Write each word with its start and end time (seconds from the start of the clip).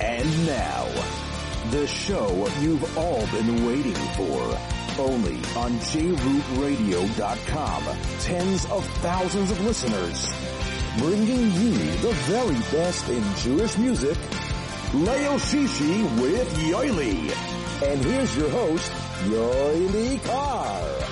And 0.00 0.46
now, 0.46 0.86
the 1.70 1.86
show 1.86 2.46
you've 2.60 2.98
all 2.98 3.26
been 3.28 3.64
waiting 3.66 3.94
for. 3.94 4.58
Only 4.98 5.36
on 5.56 5.78
JRootRadio.com. 5.78 7.84
Tens 8.20 8.66
of 8.66 8.84
thousands 9.00 9.50
of 9.50 9.64
listeners. 9.64 10.26
Bringing 10.98 11.50
you 11.50 11.72
the 12.02 12.12
very 12.24 12.56
best 12.72 13.08
in 13.08 13.24
Jewish 13.36 13.78
music. 13.78 14.18
Leo 14.92 15.38
Shishi 15.38 16.04
with 16.20 16.54
Yoely. 16.58 17.32
And 17.82 18.02
here's 18.02 18.36
your 18.36 18.50
host, 18.50 18.92
Yoely 19.24 20.22
Kar. 20.24 21.05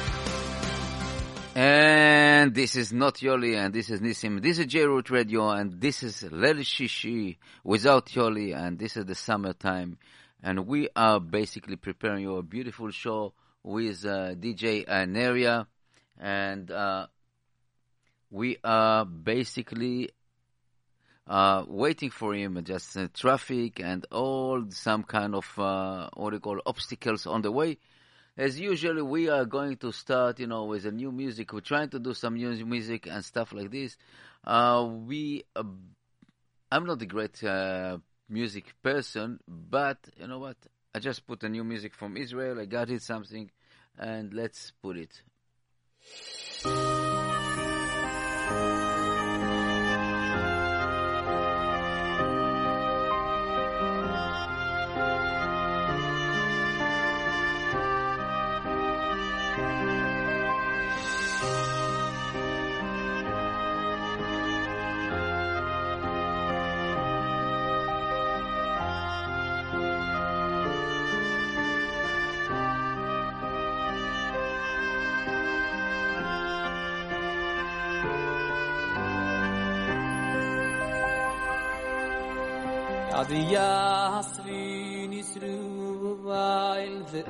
And 1.54 2.52
this 2.52 2.74
is 2.74 2.92
not 2.92 3.14
Yoli, 3.18 3.56
and 3.56 3.72
this 3.72 3.88
is 3.88 4.00
Nisim. 4.00 4.42
This 4.42 4.58
is 4.58 4.66
J-Root 4.66 5.08
Radio, 5.10 5.50
and 5.50 5.80
this 5.80 6.02
is 6.02 6.24
Lel 6.24 6.56
Shishi 6.56 7.36
without 7.62 8.06
Yoli, 8.06 8.52
and 8.56 8.76
this 8.76 8.96
is 8.96 9.04
the 9.04 9.14
summertime. 9.14 9.96
And 10.42 10.66
we 10.66 10.88
are 10.96 11.20
basically 11.20 11.76
preparing 11.76 12.22
you 12.22 12.38
a 12.38 12.42
beautiful 12.42 12.90
show 12.90 13.34
with 13.62 14.04
uh, 14.04 14.34
DJ 14.34 14.84
Neria, 15.06 15.68
and 16.18 16.68
uh, 16.72 17.06
we 18.32 18.56
are 18.64 19.04
basically 19.04 20.10
uh, 21.28 21.64
waiting 21.68 22.10
for 22.10 22.34
him, 22.34 22.60
just 22.64 22.96
uh, 22.96 23.06
traffic 23.14 23.78
and 23.78 24.04
all 24.10 24.64
some 24.70 25.04
kind 25.04 25.36
of 25.36 25.46
uh, 25.56 26.10
what 26.14 26.30
do 26.30 26.36
you 26.36 26.40
call 26.40 26.58
obstacles 26.66 27.28
on 27.28 27.42
the 27.42 27.52
way. 27.52 27.78
As 28.36 28.58
usually, 28.58 29.02
we 29.02 29.28
are 29.28 29.44
going 29.44 29.76
to 29.76 29.92
start, 29.92 30.40
you 30.40 30.48
know, 30.48 30.64
with 30.64 30.86
a 30.86 30.90
new 30.90 31.12
music. 31.12 31.52
We're 31.52 31.60
trying 31.60 31.90
to 31.90 32.00
do 32.00 32.14
some 32.14 32.34
new 32.34 32.66
music 32.66 33.06
and 33.06 33.24
stuff 33.24 33.52
like 33.52 33.70
this. 33.70 33.96
Uh, 34.44 34.88
we, 34.90 35.44
uh, 35.54 35.62
I'm 36.70 36.84
not 36.84 37.00
a 37.00 37.06
great 37.06 37.42
uh, 37.44 37.98
music 38.28 38.74
person, 38.82 39.38
but 39.46 39.98
you 40.18 40.26
know 40.26 40.40
what? 40.40 40.56
I 40.92 40.98
just 40.98 41.24
put 41.26 41.44
a 41.44 41.48
new 41.48 41.62
music 41.62 41.94
from 41.94 42.16
Israel. 42.16 42.58
I 42.58 42.64
got 42.64 42.90
it 42.90 43.02
something, 43.02 43.50
and 43.96 44.34
let's 44.34 44.72
put 44.82 44.96
it. 44.96 45.22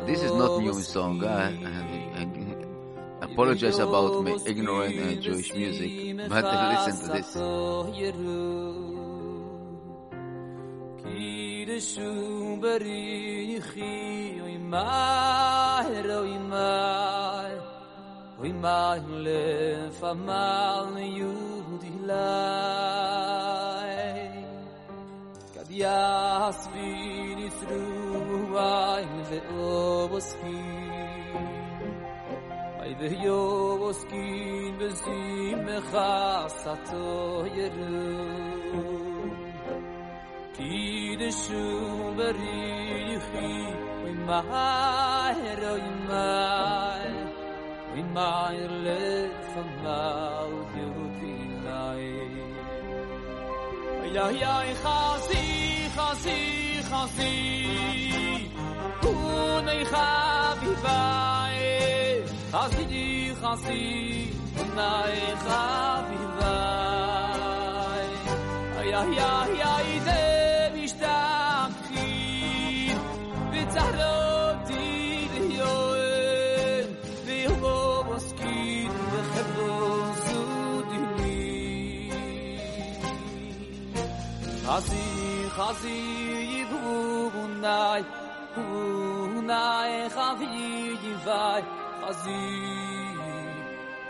This 0.03 0.23
is 0.23 0.33
not 0.33 0.61
new 0.61 0.75
song. 0.83 1.25
I, 1.25 1.49
I, 1.49 2.27
I 3.23 3.25
apologize 3.25 3.79
about 3.79 4.23
my 4.25 4.37
ignorant 4.45 4.99
uh, 4.99 5.21
Jewish 5.23 5.55
music, 5.55 6.17
but 6.29 6.45
listen 6.87 7.07
to 7.07 7.13
this. 7.15 7.37
Yasvini 25.75 27.51
through 27.51 28.57
I 28.57 29.03
de 29.35 29.41
oboski. 29.49 30.61
Ay 32.83 32.95
de 33.01 33.31
oboski 33.31 34.27
de 34.79 34.89
sim 35.03 35.65
khasato 35.91 37.09
yeru. 37.57 38.03
Ti 40.55 41.17
de 41.21 41.31
shu 41.41 41.65
beri 42.17 42.61
yhi 43.09 43.19
mi 44.03 44.13
mahero 44.29 45.73
imai 45.91 47.13
mi 47.95 48.03
mai 48.15 48.59
le 48.85 49.03
famal 49.51 50.53
yu 50.77 50.91
ti 51.19 51.35
ay 51.87 52.07
ay 54.27 54.43
ay 54.57 54.71
khasi 54.83 55.45
khasi 55.97 56.39
khasi 56.91 57.33
un 59.11 59.69
ey 59.75 59.83
khavi 59.93 60.73
vay 60.85 61.59
di 62.93 63.07
khasi 63.41 63.83
un 64.63 64.79
ey 64.93 65.19
khavi 65.45 66.21
ay 68.83 68.93
ay 69.01 69.19
ay 69.33 69.63
ay 69.75 69.89
de 70.09 70.23
mishtam 70.75 71.71
ki 71.89 72.09
vit 73.53 73.77
di 74.69 74.87
de 75.33 75.41
yoy 75.61 76.05
vi 77.27 77.39
hobo 77.61 78.17
skin 78.29 78.93
khasi 84.67 85.05
khasi 85.57 85.97
yidu 86.53 86.81
bunday 87.33 88.03
nay 89.51 89.95
khav 90.15 90.41
vai 91.27 91.63
khazi 92.01 92.45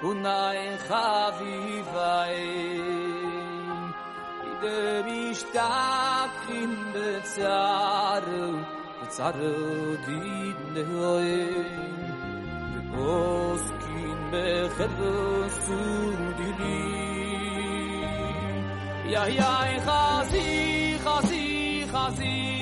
u 0.08 0.10
nay 0.24 0.60
khav 0.88 1.38
ide 4.50 4.80
mi 5.06 5.20
shtak 5.40 6.34
in 6.60 6.72
de 6.94 7.08
tsar 7.30 8.24
de 9.38 9.54
dit 10.06 10.58
ne 10.74 10.82
hoy 10.92 11.32
de 12.72 12.80
kos 12.94 13.64
kin 13.82 14.18
be 14.30 14.46
khros 14.76 15.54
tu 15.66 15.80
dili 16.38 16.80
ya 19.12 19.24
ya 19.38 19.54
khazi 19.86 20.48
khazi 21.04 21.46
khazi 21.92 22.53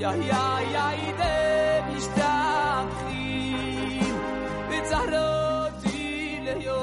ya 0.00 0.16
ya 0.16 0.44
ya 0.72 0.86
ide 1.08 1.36
mishtakhi 1.92 3.28
bitzaroti 4.68 6.08
leyo 6.44 6.80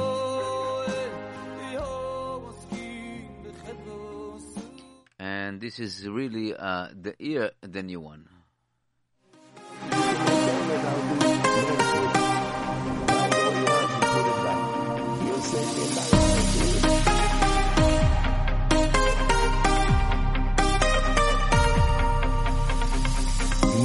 And 5.20 5.60
this 5.60 5.80
is 5.80 6.08
really 6.08 6.54
uh, 6.54 6.90
the 6.94 7.16
ear, 7.18 7.52
the 7.62 7.82
new 7.82 8.00
one. 8.00 8.30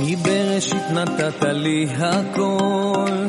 מבראשית 0.06 0.90
נתת 0.90 1.42
לי 1.42 1.86
הכל, 1.98 3.26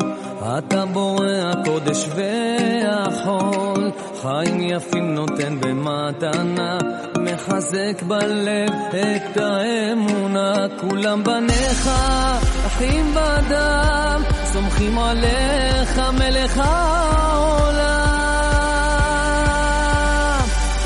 אתה 0.58 0.86
בורא 0.86 1.25
הקודש 1.25 2.10
והחול, 2.16 3.92
חיים 4.22 4.62
יפים 4.62 5.16
נותן 5.16 5.60
במתנה, 5.60 6.78
מחזק 7.20 8.04
בלב 8.08 8.72
את 8.90 9.38
האמונה, 9.38 10.66
כולם 10.81 11.24
בניך, 11.24 11.90
אחים 12.66 13.16
בדם, 13.16 14.22
סומכים 14.54 15.00
עליך 15.00 16.02
מלך 16.14 16.58
העולם. 16.58 17.84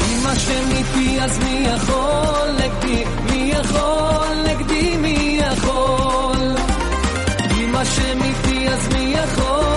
אם 0.09 0.27
השם 0.27 0.71
איתי 0.71 1.21
אז 1.21 1.39
מי 1.39 1.67
יכול? 1.75 2.49
נגדי, 2.57 3.03
מי 3.31 3.51
יכול 3.53 4.16
שמפי 7.95 8.69
אז 8.69 8.87
מי 8.93 9.13
יכול? 9.13 9.76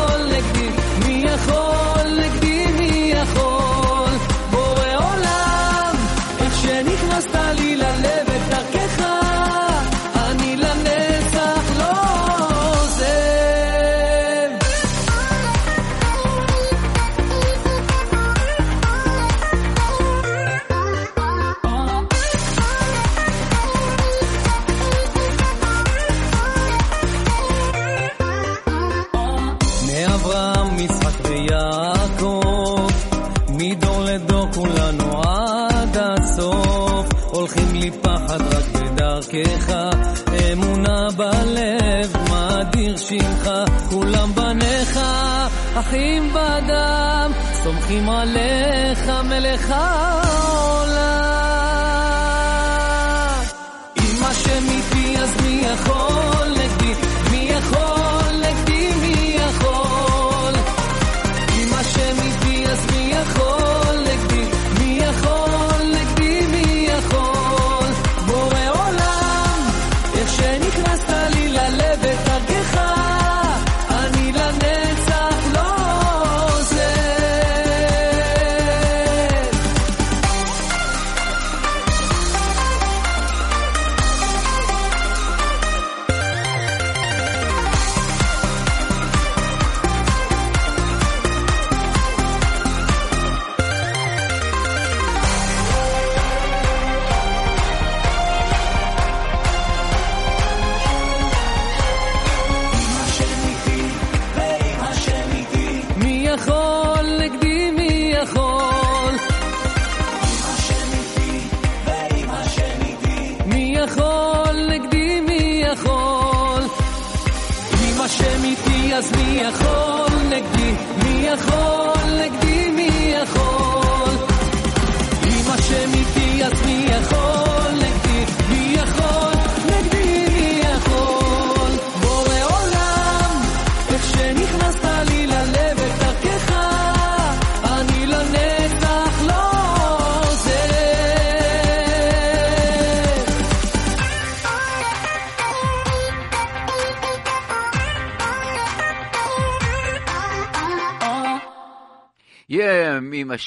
אחים 45.75 46.33
בדם, 46.33 47.33
סומכים 47.63 48.11
עליך, 48.11 49.09
מלך 49.09 49.71
העולם. 49.71 51.30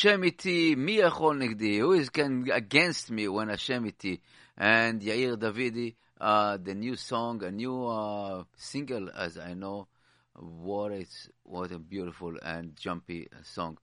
Hashem 0.03 0.23
iti, 0.25 0.75
mi 0.75 0.97
achol 0.97 1.38
nigdi? 1.38 1.77
Who 1.77 1.94
is 1.94 2.09
can, 2.09 2.50
against 2.51 3.09
me 3.09 3.29
when 3.29 3.47
Hashem 3.47 3.85
iti? 3.85 4.21
And 4.57 5.01
Yair 5.01 5.38
Davidi, 5.38 5.95
uh, 6.19 6.57
the 6.61 6.75
new 6.75 6.97
song, 6.97 7.41
a 7.41 7.50
new 7.50 7.85
uh, 7.85 8.44
single, 8.57 9.09
as 9.09 9.38
I 9.38 9.53
know, 9.53 9.88
what 10.33 10.91
it's 10.91 11.29
what 11.44 11.71
a 11.71 11.79
beautiful 11.79 12.35
and 12.44 12.75
jumpy 12.75 13.29
uh, 13.31 13.44
song. 13.44 13.77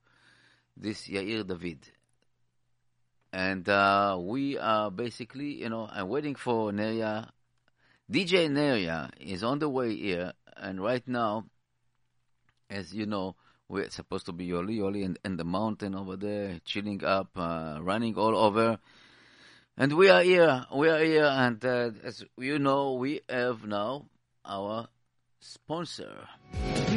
This 0.77 1.07
Yair 1.07 1.47
David, 1.47 1.89
and 3.33 3.67
uh, 3.67 4.15
we 4.21 4.59
are 4.59 4.91
basically, 4.91 5.59
you 5.63 5.69
know, 5.69 5.89
I'm 5.91 6.07
waiting 6.07 6.35
for 6.35 6.71
Neria. 6.71 7.29
DJ 8.11 8.47
Neria 8.47 9.09
is 9.19 9.43
on 9.43 9.57
the 9.57 9.69
way 9.69 9.95
here, 9.95 10.33
and 10.55 10.83
right 10.83 11.07
now, 11.07 11.45
as 12.69 12.93
you 12.93 13.07
know, 13.07 13.35
we're 13.71 13.89
supposed 13.89 14.25
to 14.25 14.33
be 14.33 14.49
Yoli 14.49 14.77
Yoli 14.79 15.03
in, 15.03 15.17
in 15.23 15.37
the 15.37 15.45
mountain 15.45 15.95
over 15.95 16.17
there, 16.17 16.59
chilling 16.65 17.03
up, 17.05 17.29
uh, 17.37 17.79
running 17.81 18.15
all 18.15 18.35
over. 18.35 18.77
And 19.77 19.93
we 19.93 20.09
are 20.09 20.21
here, 20.21 20.65
we 20.75 20.89
are 20.89 20.99
here, 21.03 21.25
and 21.25 21.63
uh, 21.63 21.91
as 22.03 22.25
you 22.37 22.59
know, 22.59 22.93
we 22.93 23.21
have 23.29 23.65
now 23.65 24.05
our 24.45 24.87
sponsor. 25.39 26.27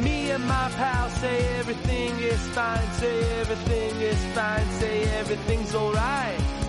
Me 0.03 0.31
and 0.31 0.45
my 0.45 0.69
pal 0.75 1.09
say 1.11 1.47
everything 1.59 2.19
is 2.19 2.45
fine, 2.47 2.91
say 2.93 3.39
everything 3.39 4.01
is 4.01 4.25
fine, 4.35 4.69
say 4.71 5.03
everything's 5.17 5.73
alright. 5.73 6.64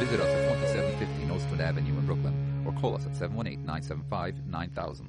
Visit 0.00 0.20
us 0.20 0.32
at 0.32 0.48
2750 0.64 1.24
Nostrand 1.26 1.60
Avenue 1.60 1.98
in 1.98 2.06
Brooklyn 2.06 2.64
or 2.64 2.72
call 2.80 2.94
us 2.96 3.04
at 3.04 3.12
718-975-9000. 3.12 5.08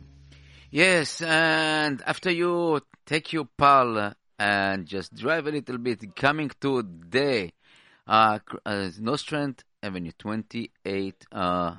Yes, 0.70 1.22
and 1.22 2.04
after 2.06 2.30
you 2.30 2.82
take 3.06 3.32
your 3.32 3.46
pal 3.46 4.16
and 4.38 4.86
just 4.86 5.16
drive 5.16 5.48
a 5.48 5.52
little 5.52 5.78
bit, 5.78 6.14
coming 6.14 6.52
to 6.60 6.84
the 7.10 7.50
uh, 8.06 8.40
uh, 8.66 8.90
Nostrand 9.00 9.64
Avenue 9.82 10.12
28, 10.18 11.26
uh, 11.32 11.76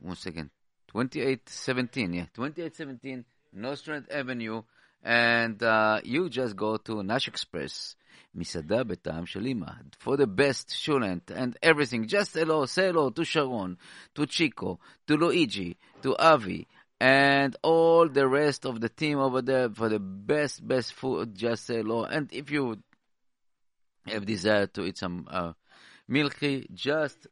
one 0.00 0.16
second, 0.16 0.50
2817, 0.88 2.12
yeah, 2.12 2.26
2817 2.34 3.24
Nostrand 3.52 4.06
Avenue, 4.10 4.62
and 5.02 5.62
uh, 5.62 6.00
you 6.04 6.28
just 6.28 6.56
go 6.56 6.76
to 6.78 7.02
Nash 7.02 7.28
Express, 7.28 7.94
Misada 8.36 8.84
Betam 8.84 9.24
Shalima, 9.26 9.76
for 9.98 10.16
the 10.16 10.26
best 10.26 10.70
shulent 10.70 11.30
and 11.30 11.56
everything. 11.62 12.08
Just 12.08 12.34
hello, 12.34 12.66
say 12.66 12.86
hello 12.86 13.10
to 13.10 13.24
Sharon, 13.24 13.78
to 14.14 14.26
Chico, 14.26 14.80
to 15.06 15.16
Luigi, 15.16 15.76
to 16.02 16.16
Avi, 16.16 16.66
and 16.98 17.56
all 17.62 18.08
the 18.08 18.26
rest 18.26 18.64
of 18.64 18.80
the 18.80 18.88
team 18.88 19.18
over 19.18 19.42
there 19.42 19.68
for 19.70 19.88
the 19.88 19.98
best, 19.98 20.66
best 20.66 20.92
food. 20.92 21.34
Just 21.34 21.66
say 21.66 21.76
hello. 21.76 22.04
And 22.04 22.32
if 22.32 22.50
you 22.50 22.78
have 24.06 24.26
desire 24.26 24.66
to 24.68 24.84
eat 24.84 24.98
some 24.98 25.26
uh, 25.30 25.52
milky, 26.08 26.68
just, 26.74 27.26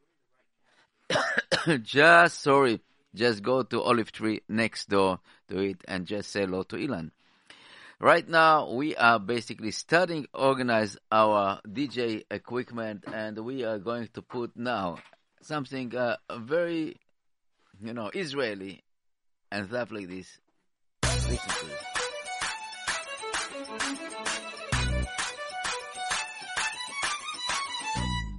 just 1.83 2.41
sorry, 2.41 2.81
just 3.15 3.43
go 3.43 3.63
to 3.63 3.81
Olive 3.83 4.13
Tree 4.13 4.43
next 4.49 4.89
door 4.89 5.21
to 5.49 5.59
it 5.59 5.83
and 5.87 6.07
just 6.07 6.31
say 6.31 6.41
hello 6.41 6.63
to 6.65 6.77
Ilan. 6.77 7.11
Right 8.00 8.28
now, 8.28 8.72
we 8.72 8.96
are 8.96 9.20
basically 9.20 9.72
starting 9.72 10.28
organize 10.34 10.98
our 11.12 11.60
DJ 11.68 12.24
equipment, 12.32 13.04
and 13.12 13.38
we 13.40 13.66
are 13.66 13.78
going 13.78 14.08
to 14.14 14.22
put 14.22 14.56
now 14.56 14.98
something 15.42 15.96
uh, 15.96 16.16
very, 16.38 16.96
you 17.82 17.94
know, 17.94 18.10
Israeli 18.14 18.84
and 19.52 19.68
stuff 19.68 19.92
like 19.92 20.08
this. 20.08 20.40
Listen 21.04 21.50
to 21.50 21.66
this. 21.66 21.90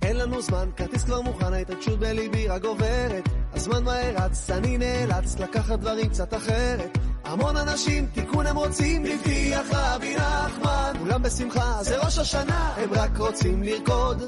אין 0.03 0.17
לנו 0.17 0.33
לנו 0.33 0.43
זמן, 0.43 0.71
כרטיס 0.77 1.05
כבר 1.05 1.21
מוכן, 1.21 1.53
ההתרגשות 1.53 1.99
בליבי 1.99 2.49
רק 2.49 2.63
גוברת. 2.63 3.25
הזמן 3.53 3.85
מהר 3.85 4.15
רץ, 4.17 4.51
אני 4.51 4.79
נאלץ 4.79 5.39
לקחת 5.39 5.79
דברים 5.79 6.09
קצת 6.09 6.35
אחרת. 6.35 6.99
המון 7.26 7.58
אנשים, 7.58 8.06
תיקון 8.14 8.48
הם 8.48 8.56
רוצים, 8.58 9.06
הבטיח 9.06 9.68
רבי 9.72 10.16
נחמן. 10.16 10.94
כולם 11.00 11.24
בשמחה, 11.24 11.78
זה 11.84 11.98
ראש 11.98 12.18
השנה, 12.18 12.74
הם 12.78 12.90
רק 12.94 13.18
רוצים 13.18 13.64
לרקוד. 13.64 14.24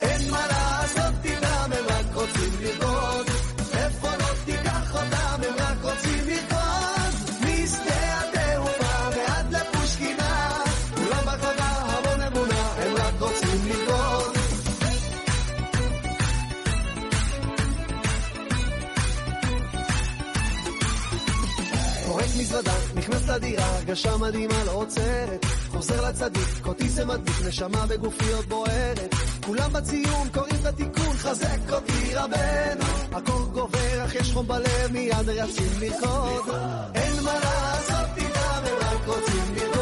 אין 0.00 0.30
מה 0.30 0.46
לעשות 0.46 1.14
איתם, 1.24 1.72
הם 1.72 1.84
רק 1.88 2.14
רוצים 2.14 2.52
לרקוד. 2.60 3.29
נכנס 23.20 23.36
לדירה, 23.36 23.76
הרגשה 23.76 24.16
מדהימה 24.16 24.64
לא 24.64 24.72
עוצרת. 24.72 25.46
חוזר 25.70 26.08
לצדיק, 26.08 26.48
כרטיס 26.62 26.92
זה 26.92 27.04
מדליק, 27.04 27.46
נשמה 27.46 27.86
בגופי 27.86 28.24
בוערת. 28.48 29.14
כולם 29.46 29.72
בציון, 29.72 30.28
קוראים 30.34 30.54
את 30.60 30.66
התיקון, 30.66 31.16
חזק 31.16 31.72
אותי 31.72 32.14
רבנו. 32.14 32.84
הקור 33.12 33.46
גובר, 33.52 34.04
אך 34.04 34.14
יש 34.14 34.32
חום 34.32 34.48
בלב, 34.48 34.92
מיד 34.92 35.28
רצים 35.28 35.72
לרקוד. 35.80 36.54
אין 36.94 37.24
מה 37.24 37.34
לעשות 37.34 38.08
איתם, 38.16 38.60
הם 38.64 38.76
רק 38.80 39.06
רוצים 39.06 39.54
לרקוד. 39.56 39.79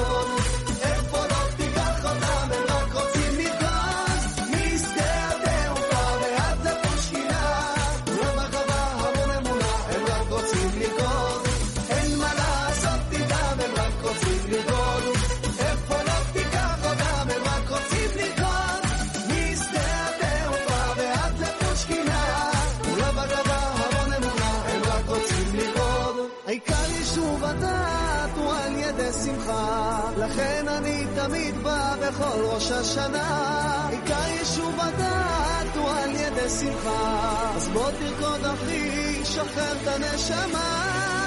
תמיד 31.28 31.62
בא 31.62 31.94
בכל 32.00 32.44
ראש 32.44 32.70
השנה. 32.70 33.88
עיקר 33.90 34.28
יישוב 34.28 34.80
הדעת 34.80 35.76
הוא 35.76 35.90
על 35.90 36.11
ידי 36.11 36.49
שמחה, 36.61 37.52
אז 37.56 37.68
בוא 37.68 37.90
תרקוד 37.90 38.44
אחי, 38.44 39.25
שחרר 39.25 39.73
את 39.82 39.88
הנשמה. 39.88 41.17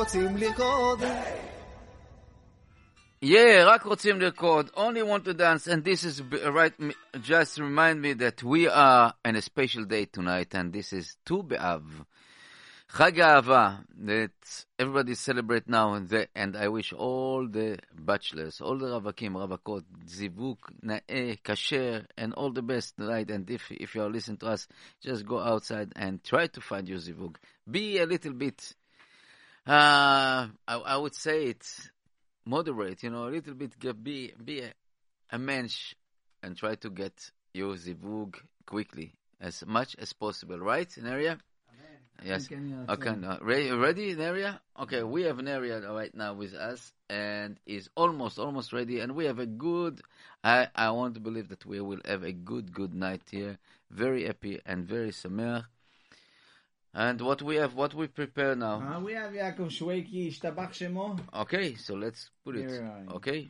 רוצים 0.00 0.36
לרקוד. 0.36 1.00
Yeah, 3.24 3.64
רק 3.66 3.82
רוצים 3.84 4.20
לרקוד, 4.20 4.70
only 4.76 5.02
want 5.02 5.24
to 5.24 5.34
dance, 5.34 5.66
and 5.66 5.82
this 5.84 6.04
is 6.04 6.20
b- 6.20 6.42
right. 6.44 6.74
m- 6.78 6.92
Just 7.22 7.58
remind 7.58 8.00
me 8.02 8.12
that 8.12 8.42
we 8.42 8.68
are 8.68 9.14
on 9.24 9.36
a 9.36 9.42
special 9.42 9.84
day 9.84 10.04
tonight, 10.04 10.54
and 10.54 10.72
this 10.72 10.92
is 10.92 11.16
Tu 11.24 11.42
B'Av, 11.42 11.82
Chag 12.92 13.16
Ahava, 13.16 13.84
that 14.04 14.30
everybody 14.78 15.14
celebrate 15.14 15.66
now, 15.66 15.94
and, 15.94 16.08
the, 16.08 16.28
and 16.36 16.56
I 16.56 16.68
wish 16.68 16.92
all 16.92 17.48
the 17.48 17.78
bachelors, 17.98 18.60
all 18.60 18.76
the 18.78 18.86
ravakim, 18.86 19.32
ravakot, 19.32 19.82
zivuk, 20.06 20.58
na'eh, 20.84 21.40
kasher, 21.42 22.04
and 22.18 22.32
all 22.34 22.52
the 22.52 22.62
best 22.62 22.96
tonight. 22.96 23.30
And 23.30 23.50
if 23.50 23.72
if 23.72 23.94
you 23.94 24.02
are 24.02 24.10
listening 24.10 24.36
to 24.38 24.48
us, 24.48 24.68
just 25.02 25.26
go 25.26 25.38
outside 25.40 25.92
and 25.96 26.22
try 26.22 26.46
to 26.48 26.60
find 26.60 26.86
your 26.88 26.98
zivug. 26.98 27.36
Be 27.68 27.98
a 27.98 28.06
little 28.06 28.34
bit. 28.34 28.74
uh, 29.65 30.47
I, 30.67 30.75
I 30.75 30.97
would 30.97 31.13
say 31.15 31.45
it's 31.45 31.89
moderate, 32.45 33.03
you 33.03 33.09
know, 33.11 33.27
a 33.27 33.29
little 33.29 33.53
bit, 33.53 33.77
be, 34.03 34.33
be 34.43 34.61
a, 34.61 34.73
a 35.31 35.37
mensch 35.37 35.93
and 36.41 36.57
try 36.57 36.75
to 36.75 36.89
get 36.89 37.13
your 37.53 37.75
zivug 37.75 38.35
quickly, 38.65 39.13
as 39.39 39.63
much 39.67 39.95
as 39.99 40.13
possible, 40.13 40.57
right, 40.59 40.89
Neria? 40.97 41.37
Yes. 42.23 42.47
Okay, 42.89 43.15
no. 43.15 43.37
Re- 43.41 43.71
ready, 43.71 44.15
Neria? 44.15 44.59
Okay, 44.79 45.03
we 45.03 45.23
have 45.23 45.37
Neria 45.37 45.87
right 45.93 46.13
now 46.15 46.33
with 46.33 46.53
us, 46.55 46.91
and 47.09 47.59
is 47.67 47.89
almost, 47.95 48.39
almost 48.39 48.73
ready, 48.73 48.99
and 48.99 49.15
we 49.15 49.25
have 49.25 49.39
a 49.39 49.45
good, 49.45 50.01
I, 50.43 50.67
I 50.75 50.89
want 50.91 51.13
to 51.15 51.19
believe 51.19 51.49
that 51.49 51.65
we 51.65 51.79
will 51.81 51.99
have 52.05 52.23
a 52.23 52.31
good, 52.31 52.73
good 52.73 52.95
night 52.95 53.21
here, 53.29 53.59
very 53.91 54.25
happy 54.25 54.59
and 54.65 54.85
very 54.87 55.11
sameach. 55.11 55.65
And 56.93 57.21
what 57.21 57.41
we 57.41 57.55
have, 57.55 57.73
what 57.73 57.93
we 57.93 58.07
prepare 58.07 58.55
now. 58.55 58.81
Uh, 58.81 58.99
we 58.99 59.13
have 59.13 59.31
Yaakov 59.31 59.69
Shweki, 59.71 60.37
Shtabach 60.37 60.71
Shemo. 60.71 61.17
Okay, 61.33 61.75
so 61.75 61.95
let's 61.95 62.29
put 62.43 62.57
it. 62.57 62.83
Okay. 63.11 63.49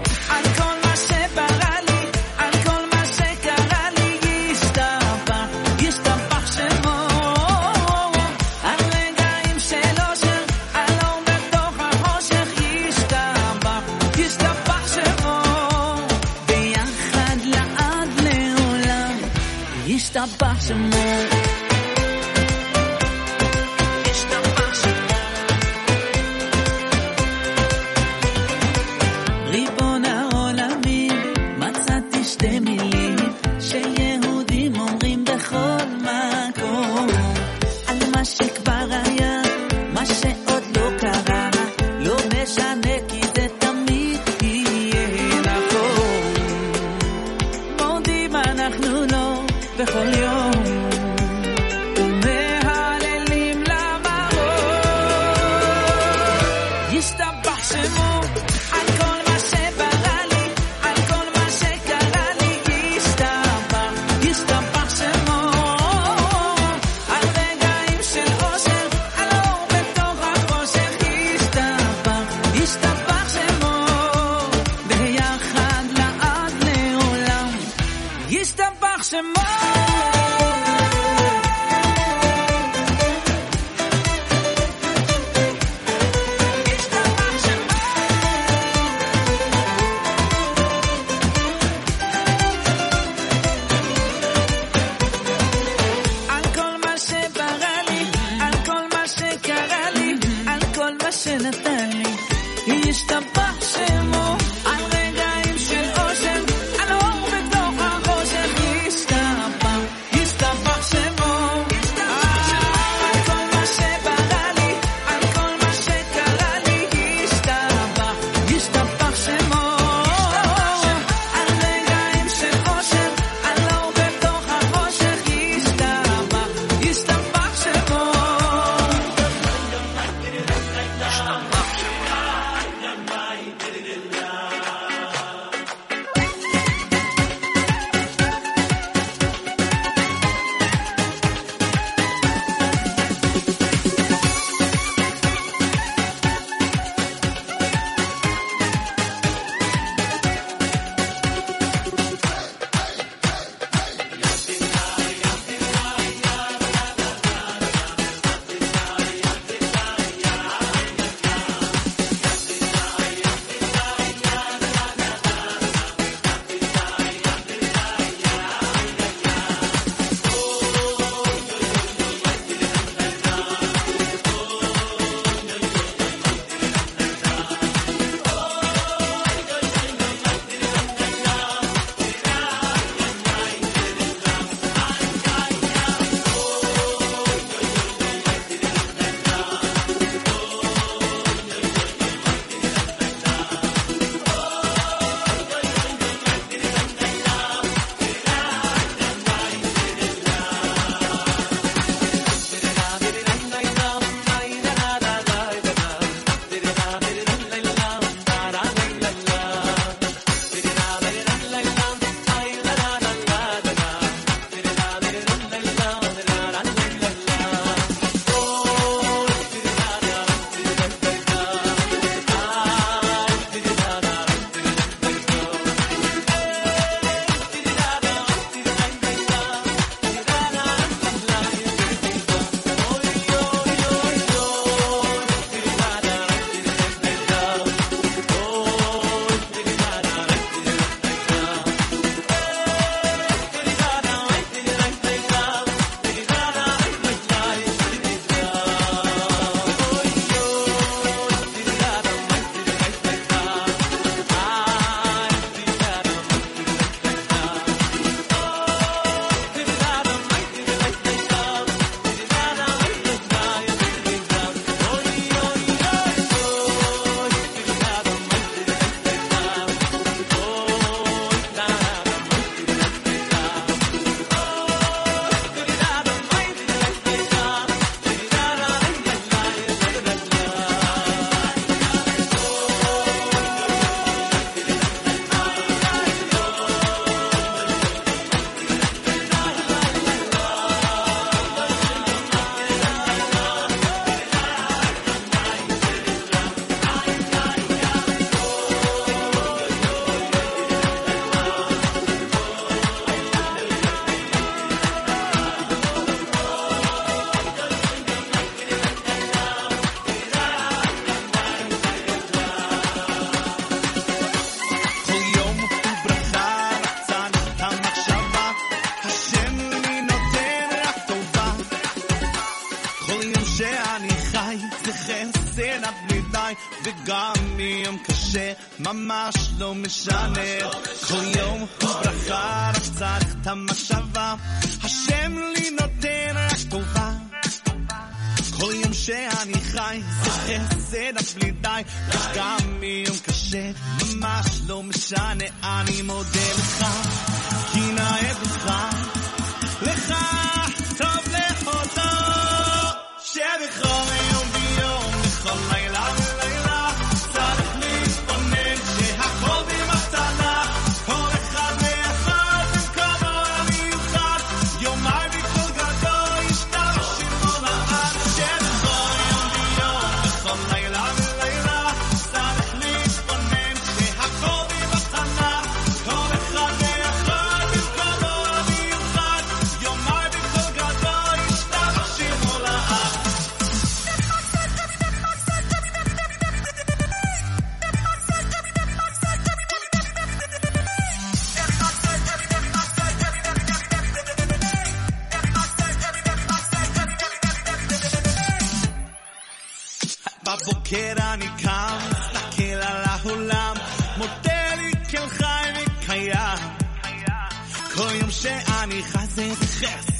כל 407.95 408.15
יום 408.15 408.31
שאני 408.31 409.03
חי 409.03 409.25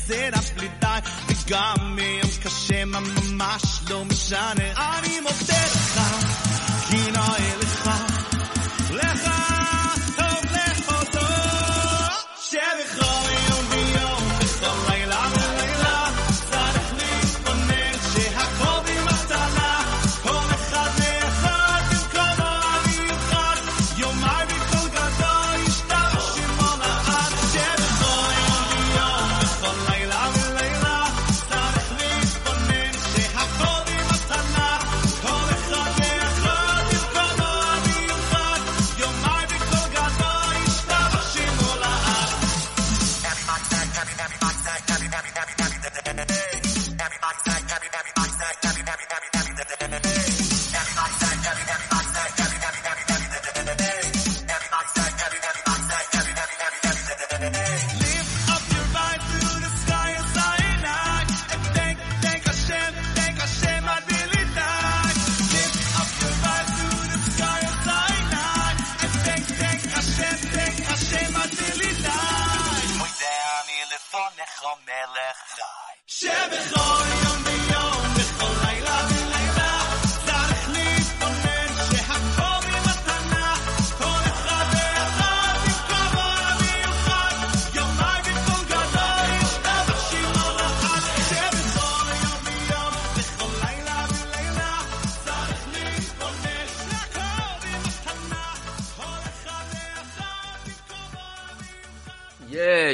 זה 0.07 0.29
די, 0.79 0.88
וגם 1.27 1.95
מיום 1.95 2.31
קשה 2.43 2.86
ממש 2.86 3.62
לא 3.89 4.05
משנה. 4.05 4.97
אני 4.97 5.19
מודה 5.19 5.63
לך, 5.65 6.31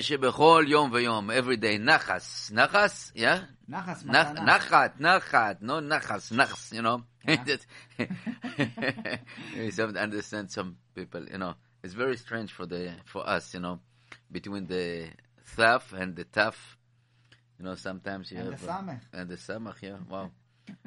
Shebechol 0.07 0.69
Yom 0.69 0.89
Vayom, 0.89 1.33
every 1.33 1.57
day. 1.57 1.77
Nachas. 1.77 2.49
Nachas, 2.51 3.11
yeah? 3.13 3.41
Nachas. 3.69 4.05
Nach, 4.05 4.33
nachat, 4.35 4.99
nachat, 5.01 5.61
no 5.61 5.81
nachas, 5.81 6.31
nachs, 6.31 6.71
you 6.71 6.81
know. 6.81 7.03
Yeah. 7.27 7.43
you 9.57 9.71
don't 9.73 9.97
understand 9.97 10.49
some 10.49 10.77
people, 10.95 11.25
you 11.29 11.37
know. 11.37 11.55
It's 11.83 11.93
very 11.93 12.15
strange 12.15 12.53
for 12.53 12.65
the 12.65 12.93
for 13.03 13.27
us, 13.27 13.53
you 13.53 13.59
know, 13.59 13.81
between 14.31 14.65
the 14.67 15.09
thaf 15.57 15.91
and 15.91 16.15
the 16.15 16.23
tough. 16.23 16.77
You 17.59 17.65
know, 17.65 17.75
sometimes 17.75 18.31
you 18.31 18.37
and 18.37 18.53
have... 18.53 18.63
Uh, 18.63 18.65
the 18.65 18.71
samach. 18.71 19.01
And 19.11 19.29
the 19.29 19.35
samach, 19.35 19.81
yeah, 19.81 19.97
wow. 20.09 20.31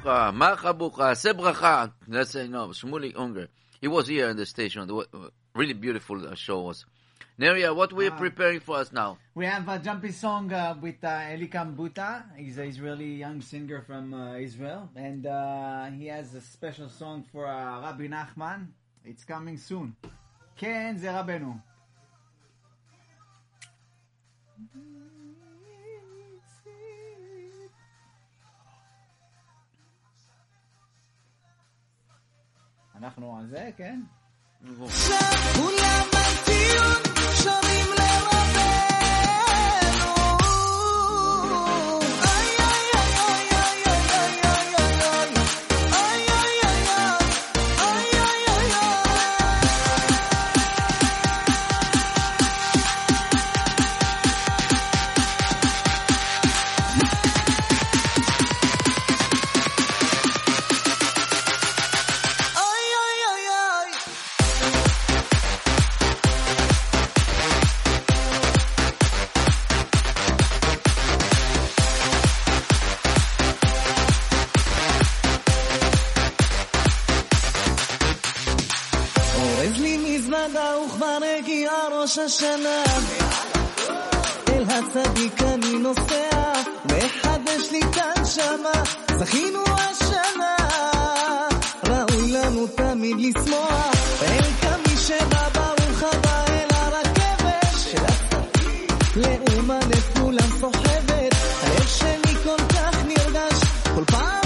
bracha, 0.02 0.34
macha 0.34 0.74
bucha, 0.74 1.16
se 1.16 1.32
bracha. 1.32 1.92
Let's 2.08 2.30
say 2.30 2.48
no. 2.48 2.68
Shmuli 2.68 3.12
Unger. 3.16 3.48
He 3.80 3.88
was 3.88 4.06
here 4.06 4.28
in 4.28 4.36
the 4.36 4.46
station. 4.46 4.86
The 4.86 4.96
uh, 4.96 5.04
really 5.54 5.74
beautiful 5.74 6.26
uh, 6.26 6.34
show 6.34 6.60
was. 6.60 6.84
Neria, 7.38 7.74
what 7.74 7.92
we're 7.92 8.12
ah. 8.12 8.18
preparing 8.18 8.60
for 8.60 8.76
us 8.76 8.92
now? 8.92 9.16
We 9.34 9.46
have 9.46 9.66
a 9.68 9.78
jumpy 9.78 10.12
song 10.12 10.52
uh, 10.52 10.76
with 10.80 11.02
uh, 11.02 11.08
Elikam 11.08 11.74
Buta. 11.74 12.24
He's 12.36 12.58
an 12.58 12.68
Israeli 12.68 13.14
young 13.14 13.40
singer 13.40 13.82
from 13.82 14.12
uh, 14.12 14.36
Israel, 14.36 14.90
and 14.94 15.26
uh, 15.26 15.86
he 15.86 16.06
has 16.06 16.34
a 16.34 16.40
special 16.40 16.88
song 16.88 17.24
for 17.32 17.46
uh, 17.46 17.80
Rabbi 17.80 18.06
Nachman. 18.06 18.68
It's 19.04 19.24
coming 19.24 19.56
soon. 19.56 19.96
Ken 20.56 20.98
Zerabenu. 20.98 21.60
mm 24.76 24.91
אנחנו 33.02 33.36
על 33.38 33.46
זה, 33.46 33.70
כן? 33.76 34.00
כולם 35.54 36.04
בציון 36.12 37.02
ראש 82.12 82.18
השנה. 82.18 82.82
אל 84.48 84.64
הצדיק 84.68 85.42
אני 85.42 85.78
נוסע 85.78 86.52
מחדש 86.84 87.70
לי 87.72 87.80
כאן 87.92 88.24
שמה. 88.24 88.82
זכינו 89.18 89.62
השנה. 89.68 90.56
ראוי 91.88 92.32
לנו 92.32 92.66
תמיד 92.66 93.16
לשמוח. 93.18 93.92
אל 94.22 94.42
כמי 94.60 94.96
שבא 94.96 95.48
ברוך 95.54 96.02
הבא 96.02 96.44
אל 96.48 96.68
הרכבת. 96.70 97.78
של 97.78 98.04
הצדיק. 98.04 98.92
לאומן 99.16 99.90
את 99.90 100.18
כולם 100.18 100.50
סוחבת. 100.60 101.34
הלב 101.62 101.86
שלי 101.86 102.34
כל 102.44 102.64
כך 102.74 103.04
נרגש. 103.04 103.60
כל 103.94 104.04
פעם 104.04 104.41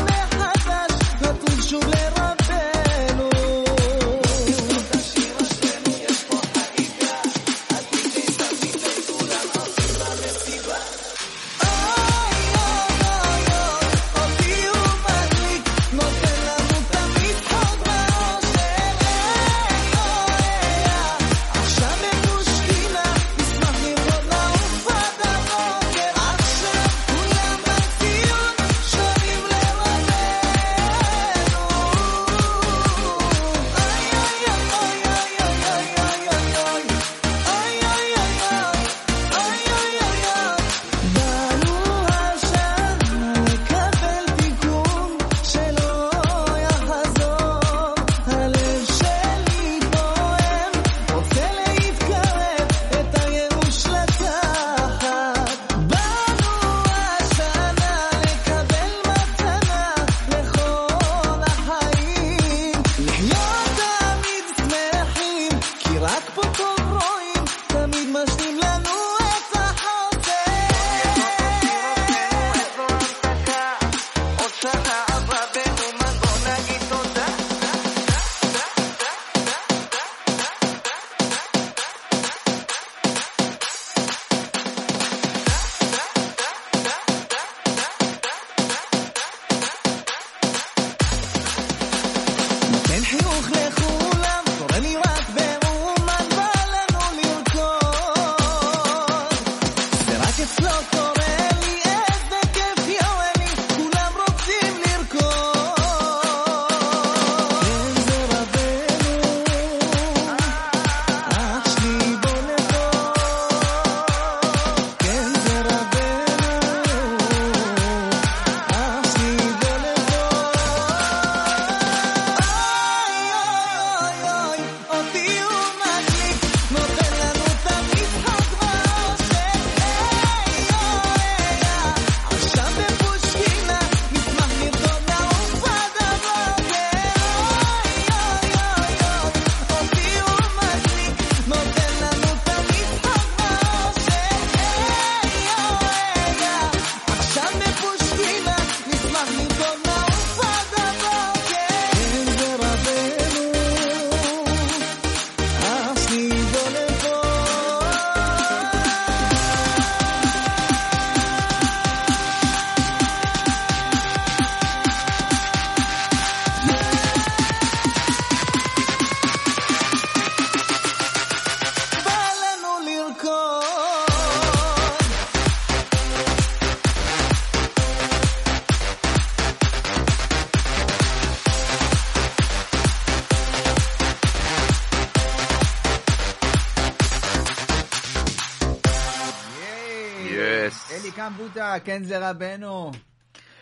כן 191.85 192.03
זה 192.03 192.29
רבנו. 192.29 192.91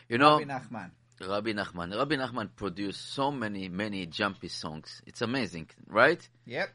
You 0.09 0.17
know, 0.17 0.39
רבי 0.39 0.45
נחמן. 0.45 0.87
Rabbi 1.21 1.53
Nachman. 1.53 1.93
Rabbi 1.95 2.15
Nachman 2.15 2.49
produced 2.55 3.13
so 3.13 3.31
many, 3.31 3.67
many 3.67 4.05
jumpy 4.05 4.47
songs. 4.47 5.01
It's 5.05 5.21
amazing, 5.21 5.69
right? 5.85 6.25
Yep. 6.45 6.69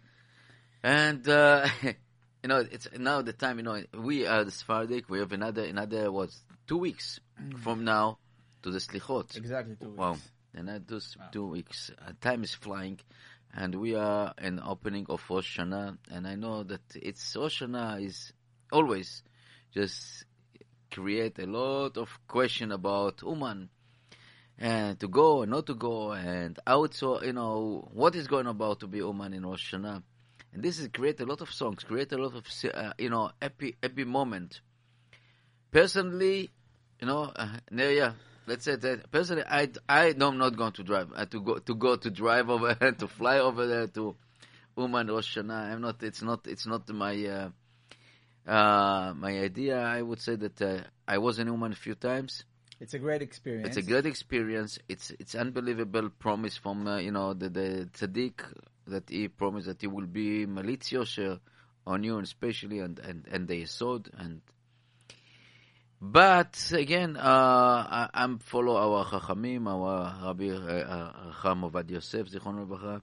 And 0.82 1.26
uh, 1.26 1.66
you 1.82 2.48
know, 2.48 2.58
it's 2.58 2.88
now 2.98 3.22
the 3.22 3.32
time. 3.32 3.58
You 3.58 3.64
know, 3.64 3.82
we 3.94 4.26
are 4.26 4.44
the 4.44 4.50
Sephardic. 4.50 5.08
We 5.08 5.20
have 5.20 5.32
another, 5.32 5.64
another 5.64 6.12
what, 6.12 6.30
two 6.66 6.76
weeks 6.76 7.20
from 7.62 7.84
now 7.84 8.18
to 8.62 8.70
the 8.70 8.78
Slichot. 8.78 9.36
Exactly 9.36 9.76
two 9.80 9.88
weeks. 9.88 9.98
Wow. 9.98 10.16
And 10.54 10.70
I 10.70 10.78
those 10.86 11.16
two 11.32 11.46
weeks, 11.46 11.90
uh, 12.06 12.12
time 12.20 12.44
is 12.44 12.54
flying, 12.54 13.00
and 13.52 13.74
we 13.74 13.94
are 13.94 14.34
in 14.40 14.60
opening 14.60 15.06
of 15.08 15.24
Rosh 15.28 15.58
Hashanah, 15.58 15.96
and 16.12 16.28
I 16.28 16.34
know 16.36 16.62
that 16.64 16.82
it's 16.94 17.34
Rosh 17.34 17.62
Hashanah 17.62 18.04
is 18.04 18.32
always 18.70 19.22
just 19.72 20.24
create 20.91 21.39
a 21.39 21.45
lot 21.45 21.97
of 21.97 22.09
question 22.27 22.71
about 22.71 23.21
Uman, 23.21 23.69
and 24.57 24.99
to 24.99 25.07
go 25.07 25.41
and 25.41 25.51
not 25.51 25.65
to 25.67 25.75
go, 25.75 26.11
and 26.11 26.59
also 26.65 27.21
you 27.21 27.33
know 27.33 27.87
what 27.93 28.15
is 28.15 28.27
going 28.27 28.47
about 28.47 28.79
to 28.81 28.87
be 28.87 28.99
Uman 28.99 29.33
in 29.33 29.45
Rosh 29.45 29.73
Hashanah, 29.73 30.03
and 30.53 30.63
this 30.63 30.79
is 30.79 30.89
create 30.89 31.19
a 31.21 31.25
lot 31.25 31.41
of 31.41 31.51
songs, 31.51 31.83
create 31.83 32.11
a 32.11 32.17
lot 32.17 32.35
of 32.35 32.45
uh, 32.73 32.93
you 32.97 33.09
know 33.09 33.31
happy 33.41 33.75
happy 33.81 34.03
moment. 34.03 34.61
Personally, 35.71 36.49
you 36.99 37.07
know, 37.07 37.31
uh, 37.35 37.57
Neria, 37.71 38.15
let's 38.47 38.65
say 38.65 38.75
that 38.75 39.11
personally, 39.11 39.43
I 39.47 39.69
I 39.87 40.13
know 40.13 40.29
I'm 40.29 40.37
not 40.37 40.57
going 40.57 40.73
to 40.73 40.83
drive 40.83 41.11
uh, 41.15 41.25
to 41.25 41.41
go 41.41 41.59
to 41.59 41.75
go 41.75 41.95
to 41.95 42.09
drive 42.09 42.49
over 42.49 42.73
to 42.99 43.07
fly 43.07 43.39
over 43.39 43.67
there 43.67 43.87
to 43.87 44.15
Uman 44.77 45.07
Rosh 45.07 45.37
Hashanah. 45.37 45.71
I'm 45.71 45.81
not. 45.81 46.01
It's 46.03 46.21
not. 46.21 46.47
It's 46.47 46.65
not 46.65 46.89
my 46.89 47.25
uh, 47.25 47.49
uh, 48.49 49.13
my 49.15 49.39
idea. 49.39 49.79
I 49.79 50.01
would 50.01 50.19
say 50.21 50.35
that 50.35 50.61
uh, 50.61 50.81
I 51.07 51.19
was 51.19 51.39
in 51.39 51.47
Uman 51.47 51.71
a 51.71 51.75
few 51.75 51.95
times. 51.95 52.43
It's 52.79 52.93
a 52.93 52.99
great 52.99 53.21
experience. 53.21 53.67
It's 53.67 53.77
a 53.77 53.81
great 53.81 54.05
experience. 54.05 54.79
It's 54.87 55.11
it's 55.19 55.35
unbelievable 55.35 56.09
promise 56.09 56.57
from 56.57 56.87
uh, 56.87 56.97
you 56.97 57.11
know 57.11 57.33
the 57.33 57.49
the 57.49 57.89
tzaddik 57.93 58.41
that 58.87 59.09
he 59.09 59.27
promised 59.27 59.67
that 59.67 59.81
he 59.81 59.87
will 59.87 60.07
be 60.07 60.45
malitz 60.47 60.91
yosher 60.91 61.39
on 61.85 62.03
you, 62.03 62.15
and 62.15 62.23
especially 62.23 62.79
and 62.79 62.97
and 62.99 63.27
and 63.31 63.47
the 63.47 63.61
yesod 63.63 64.09
and. 64.17 64.41
But 66.01 66.71
again, 66.71 67.17
uh, 67.17 67.19
I, 67.19 68.09
I'm 68.13 68.39
follow 68.39 68.77
our 68.77 69.03
chachamim, 69.03 69.67
our 69.67 70.27
Rabbi 70.27 70.47
uh, 70.47 71.33
Chacham 71.33 71.63
Ovad 71.63 71.89
Yosef, 71.91 72.29
Zichron 72.31 72.65
Levacha, 72.65 73.01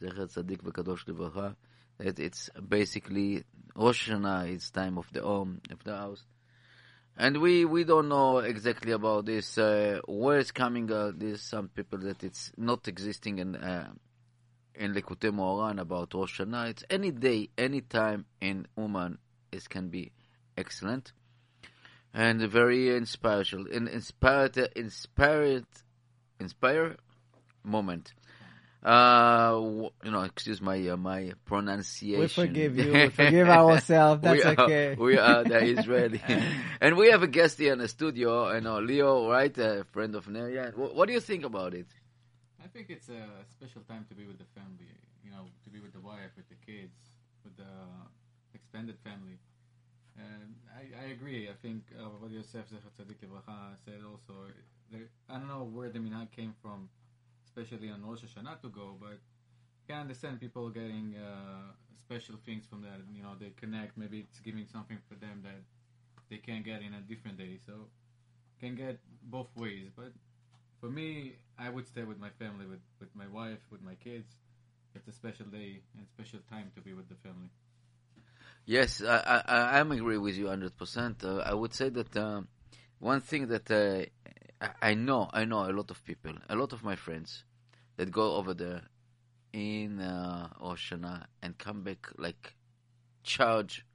Zecher 0.00 0.28
Tzadik 0.32 0.62
V'Kadosh 0.62 1.04
Levacha. 1.06 1.56
That 1.98 2.18
it's 2.18 2.50
basically 2.68 3.44
Rosh 3.74 4.10
Hashanah. 4.10 4.52
It's 4.52 4.70
time 4.70 4.98
of 4.98 5.06
the 5.12 5.22
home, 5.22 5.60
of 5.70 5.82
the 5.84 5.96
house. 5.96 6.24
And 7.16 7.40
we, 7.40 7.64
we 7.64 7.84
don't 7.84 8.08
know 8.08 8.38
exactly 8.38 8.92
about 8.92 9.24
this. 9.24 9.56
Uh, 9.56 10.00
where 10.06 10.38
it's 10.38 10.50
coming? 10.50 10.90
Uh, 10.92 11.12
there's 11.14 11.40
some 11.42 11.68
people 11.68 11.98
that 12.00 12.22
it's 12.22 12.52
not 12.56 12.86
existing 12.88 13.38
in 13.38 13.56
uh, 13.56 13.90
in 14.74 14.92
Likutei 14.94 15.30
Moharan 15.30 15.80
about 15.80 16.12
Rosh 16.12 16.40
Hashanah. 16.40 16.70
It's 16.70 16.84
any 16.90 17.10
day, 17.10 17.48
any 17.56 17.80
time 17.80 18.26
in 18.40 18.66
Uman. 18.76 19.18
It 19.50 19.66
can 19.68 19.88
be 19.88 20.12
excellent 20.58 21.12
and 22.16 22.40
very 22.40 22.96
inspirational, 22.96 23.66
in, 23.66 23.86
inspired, 23.88 24.56
inspired, 24.74 25.66
inspire 26.40 26.96
moment. 27.62 28.14
Uh, 28.82 29.88
you 30.04 30.10
know, 30.10 30.22
excuse 30.22 30.60
my 30.60 30.78
uh, 30.88 30.96
my 30.96 31.32
pronunciation. 31.44 32.20
We 32.20 32.28
forgive 32.28 32.76
you. 32.78 32.92
We 32.92 33.08
forgive 33.20 33.48
ourselves. 33.48 34.22
That's 34.22 34.36
we 34.36 34.42
are, 34.42 34.60
okay. 34.60 34.94
We 34.98 35.18
are 35.18 35.42
the 35.44 35.58
Israeli, 35.78 36.22
and 36.80 36.96
we 36.96 37.10
have 37.10 37.22
a 37.22 37.26
guest 37.26 37.58
here 37.58 37.72
in 37.72 37.80
the 37.80 37.88
studio. 37.88 38.52
You 38.54 38.60
know, 38.60 38.78
Leo, 38.78 39.28
right, 39.30 39.56
a 39.58 39.84
friend 39.90 40.14
of 40.14 40.26
Neria. 40.26 40.76
What, 40.76 40.94
what 40.94 41.06
do 41.08 41.14
you 41.14 41.20
think 41.20 41.44
about 41.44 41.74
it? 41.74 41.86
I 42.62 42.68
think 42.68 42.90
it's 42.90 43.08
a 43.08 43.26
special 43.50 43.82
time 43.82 44.04
to 44.08 44.14
be 44.14 44.24
with 44.26 44.38
the 44.38 44.48
family. 44.54 44.92
You 45.24 45.32
know, 45.32 45.46
to 45.64 45.70
be 45.70 45.80
with 45.80 45.92
the 45.92 46.00
wife, 46.00 46.30
with 46.36 46.48
the 46.48 46.60
kids, 46.64 46.94
with 47.42 47.56
the 47.56 47.72
extended 48.54 48.96
family. 49.02 49.38
And 50.18 50.54
I, 50.72 51.06
I 51.06 51.12
agree. 51.12 51.48
I 51.48 51.54
think 51.60 51.82
uh, 51.98 52.08
what 52.20 52.30
Yosef 52.30 52.68
Zecher 52.70 52.90
Tzadik 52.96 53.20
said 53.84 54.00
also. 54.04 54.34
There, 54.90 55.08
I 55.28 55.38
don't 55.38 55.48
know 55.48 55.68
where 55.72 55.90
the 55.90 55.98
minhag 55.98 56.30
came 56.30 56.54
from, 56.62 56.88
especially 57.56 57.90
on 57.90 58.04
Rosh 58.04 58.20
Hashanah 58.20 58.60
to 58.62 58.68
go, 58.68 58.96
but 59.00 59.12
you 59.12 59.86
can 59.88 60.00
understand 60.00 60.40
people 60.40 60.68
getting 60.68 61.14
uh, 61.16 61.72
special 62.04 62.36
things 62.44 62.64
from 62.68 62.82
that. 62.82 63.00
You 63.14 63.22
know, 63.22 63.32
they 63.38 63.52
connect. 63.58 63.96
Maybe 63.96 64.20
it's 64.20 64.40
giving 64.40 64.66
something 64.70 64.98
for 65.08 65.14
them 65.14 65.40
that 65.42 65.62
they 66.28 66.36
can't 66.36 66.64
get 66.64 66.82
in 66.82 66.92
a 66.94 67.00
different 67.00 67.38
day. 67.38 67.58
So 67.64 67.72
can 68.60 68.74
get 68.74 68.98
both 69.22 69.48
ways. 69.56 69.88
But 69.94 70.12
for 70.80 70.88
me, 70.88 71.32
I 71.58 71.70
would 71.70 71.86
stay 71.86 72.04
with 72.04 72.18
my 72.18 72.30
family, 72.38 72.66
with, 72.66 72.80
with 73.00 73.14
my 73.14 73.26
wife, 73.28 73.58
with 73.70 73.82
my 73.82 73.94
kids. 73.94 74.28
It's 74.94 75.08
a 75.08 75.12
special 75.12 75.46
day 75.46 75.80
and 75.96 76.06
special 76.08 76.40
time 76.50 76.70
to 76.74 76.80
be 76.80 76.94
with 76.94 77.08
the 77.08 77.16
family. 77.16 77.50
Yes, 78.64 79.02
I, 79.02 79.42
I, 79.46 79.78
I'm 79.78 79.92
agree 79.92 80.18
with 80.18 80.36
you 80.36 80.46
100%. 80.46 81.24
Uh, 81.24 81.38
I 81.38 81.54
would 81.54 81.72
say 81.72 81.88
that 81.90 82.16
uh, 82.16 82.40
one 82.98 83.20
thing 83.20 83.46
that 83.48 83.70
uh, 83.70 84.06
I- 84.61 84.89
I 84.89 84.93
know, 84.93 85.29
I 85.33 85.45
know 85.45 85.61
a 85.69 85.73
lot 85.79 85.89
of 85.91 86.03
people, 86.05 86.33
a 86.49 86.55
lot 86.55 86.71
of 86.73 86.83
my 86.83 86.95
friends 86.95 87.43
that 87.97 88.11
go 88.11 88.35
over 88.35 88.53
there 88.53 88.83
in 89.53 89.99
uh, 89.99 90.49
Rosh 90.61 90.93
Hashanah 90.93 91.25
and 91.41 91.57
come 91.57 91.83
back 91.83 92.07
like 92.17 92.55
charge 93.23 93.85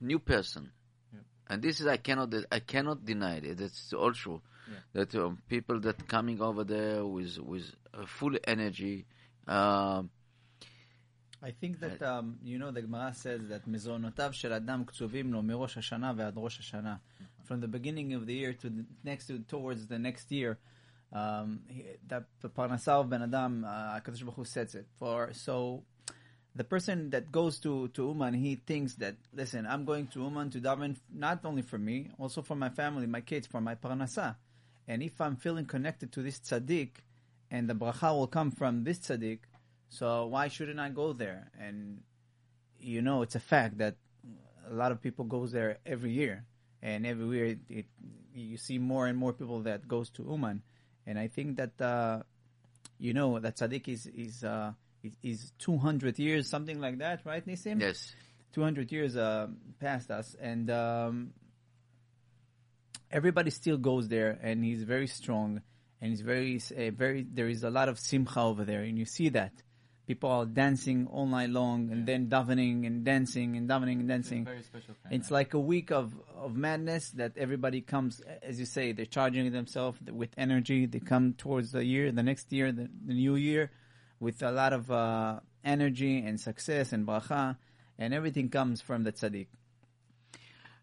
new 0.00 0.18
person. 0.18 0.72
Yeah. 1.12 1.20
And 1.48 1.62
this 1.62 1.80
is 1.80 1.86
I 1.86 1.96
cannot 1.98 2.34
I 2.50 2.60
cannot 2.60 3.04
deny 3.04 3.36
it. 3.36 3.60
It's 3.60 3.92
all 3.92 4.12
true. 4.12 4.40
That 4.94 5.14
um, 5.14 5.38
people 5.48 5.78
that 5.80 6.08
coming 6.08 6.40
over 6.40 6.64
there 6.64 7.04
with 7.04 7.38
with 7.38 7.66
uh, 7.92 8.06
full 8.06 8.34
energy. 8.46 9.06
Um, 9.46 10.10
I 11.42 11.50
think 11.50 11.80
that, 11.80 12.00
um, 12.00 12.38
you 12.42 12.58
know, 12.58 12.70
the 12.70 12.80
Gemara 12.80 13.12
says 13.14 13.42
that 13.48 13.66
מזונותיו 13.68 14.32
של 14.32 14.52
אדם 14.52 14.84
קצובים 14.84 15.32
לו 15.32 15.42
מראש 15.42 15.78
השנה 15.78 16.12
ועד 16.16 16.34
ראש 16.36 16.58
השנה. 16.58 16.96
from 17.49 17.61
the 17.61 17.67
beginning 17.67 18.13
of 18.13 18.27
the 18.27 18.35
year 18.35 18.53
to 18.53 18.69
the 18.69 18.85
next 19.03 19.25
to 19.25 19.39
towards 19.39 19.87
the 19.87 19.97
next 19.97 20.31
year. 20.31 20.59
Um, 21.11 21.61
he, 21.67 21.83
that 22.07 22.25
the 22.41 22.49
parnasah 22.49 23.09
ben 23.09 23.23
adam, 23.23 23.65
uh, 23.65 23.99
Baruch 23.99 24.45
sets 24.45 24.75
it 24.75 24.85
for. 24.99 25.31
So 25.33 25.83
the 26.55 26.63
person 26.63 27.09
that 27.09 27.31
goes 27.31 27.59
to 27.61 27.87
to 27.95 28.09
Uman, 28.09 28.35
he 28.35 28.53
thinks 28.55 28.93
that 29.01 29.15
listen, 29.33 29.65
I'm 29.65 29.83
going 29.83 30.05
to 30.13 30.21
Uman 30.21 30.51
to 30.51 30.59
daven 30.61 30.95
not 31.11 31.43
only 31.43 31.63
for 31.63 31.79
me, 31.79 32.11
also 32.19 32.43
for 32.43 32.55
my 32.55 32.69
family, 32.69 33.07
my 33.07 33.21
kids, 33.21 33.47
for 33.47 33.61
my 33.61 33.73
parnasah. 33.73 34.35
And 34.87 35.01
if 35.01 35.19
I'm 35.19 35.35
feeling 35.35 35.65
connected 35.65 36.11
to 36.13 36.21
this 36.21 36.39
tzaddik, 36.39 36.91
and 37.49 37.67
the 37.67 37.73
bracha 37.73 38.15
will 38.15 38.27
come 38.27 38.51
from 38.51 38.83
this 38.83 38.99
tzaddik, 38.99 39.39
so 39.89 40.27
why 40.27 40.49
shouldn't 40.49 40.79
I 40.79 40.89
go 40.89 41.13
there? 41.13 41.49
And 41.59 42.01
you 42.79 43.01
know, 43.01 43.23
it's 43.23 43.35
a 43.35 43.39
fact 43.39 43.79
that 43.79 43.95
a 44.69 44.73
lot 44.73 44.91
of 44.91 45.01
people 45.01 45.25
goes 45.25 45.51
there 45.51 45.79
every 45.83 46.11
year 46.11 46.45
and 46.81 47.05
every 47.05 47.25
year 47.35 47.45
it, 47.45 47.59
it, 47.69 47.85
you 48.33 48.57
see 48.57 48.77
more 48.77 49.07
and 49.07 49.17
more 49.17 49.33
people 49.33 49.61
that 49.61 49.87
goes 49.87 50.09
to 50.11 50.23
Uman, 50.23 50.61
and 51.05 51.19
I 51.19 51.27
think 51.27 51.57
that 51.57 51.81
uh, 51.81 52.21
you 52.97 53.13
know 53.13 53.39
that 53.39 53.57
tzaddik 53.57 53.87
is 53.87 54.05
is 54.07 54.43
uh, 54.43 54.73
is, 55.03 55.13
is 55.23 55.51
200 55.59 56.19
years, 56.19 56.49
something 56.49 56.79
like 56.79 56.99
that, 56.99 57.21
right, 57.25 57.45
Nisim? 57.45 57.81
Yes. 57.81 58.13
200 58.53 58.91
years 58.91 59.15
uh, 59.15 59.47
past 59.79 60.09
us, 60.09 60.35
and 60.41 60.69
um, 60.71 61.33
everybody 63.11 63.51
still 63.51 63.77
goes 63.77 64.07
there, 64.07 64.39
and 64.41 64.63
he's 64.63 64.83
very 64.83 65.07
strong, 65.07 65.61
and 66.01 66.09
he's 66.09 66.21
very, 66.21 66.59
uh, 66.75 66.91
very. 66.91 67.25
There 67.31 67.47
is 67.47 67.63
a 67.63 67.69
lot 67.69 67.89
of 67.89 67.99
simcha 67.99 68.39
over 68.39 68.65
there, 68.65 68.81
and 68.81 68.97
you 68.97 69.05
see 69.05 69.29
that 69.29 69.53
people 70.09 70.31
are 70.31 70.47
dancing 70.47 71.05
all 71.13 71.27
night 71.27 71.51
long, 71.51 71.91
and 71.91 72.07
then 72.07 72.27
davening 72.29 72.87
and 72.87 73.05
dancing 73.05 73.55
and 73.55 73.69
davening 73.69 73.99
and 73.99 74.07
dancing. 74.07 74.43
very 74.43 74.63
special 74.63 74.95
It's 75.11 75.29
like 75.29 75.53
a 75.53 75.59
week 75.59 75.91
of 75.91 76.07
of 76.35 76.55
madness 76.55 77.11
that 77.11 77.33
everybody 77.37 77.81
comes, 77.81 78.19
as 78.41 78.59
you 78.59 78.65
say, 78.65 78.91
they're 78.91 79.05
charging 79.05 79.51
themselves 79.51 79.99
with 80.11 80.31
energy. 80.35 80.87
They 80.87 80.99
come 80.99 81.33
towards 81.33 81.73
the 81.73 81.85
year, 81.85 82.11
the 82.11 82.23
next 82.23 82.51
year, 82.51 82.71
the, 82.71 82.89
the 83.05 83.13
new 83.13 83.35
year, 83.35 83.69
with 84.19 84.41
a 84.41 84.51
lot 84.51 84.73
of 84.73 84.89
uh, 84.89 85.41
energy 85.63 86.17
and 86.25 86.41
success 86.41 86.91
and 86.91 87.05
bracha, 87.05 87.57
and 87.99 88.11
everything 88.11 88.49
comes 88.49 88.81
from 88.81 89.03
the 89.03 89.11
tzaddik. 89.11 89.49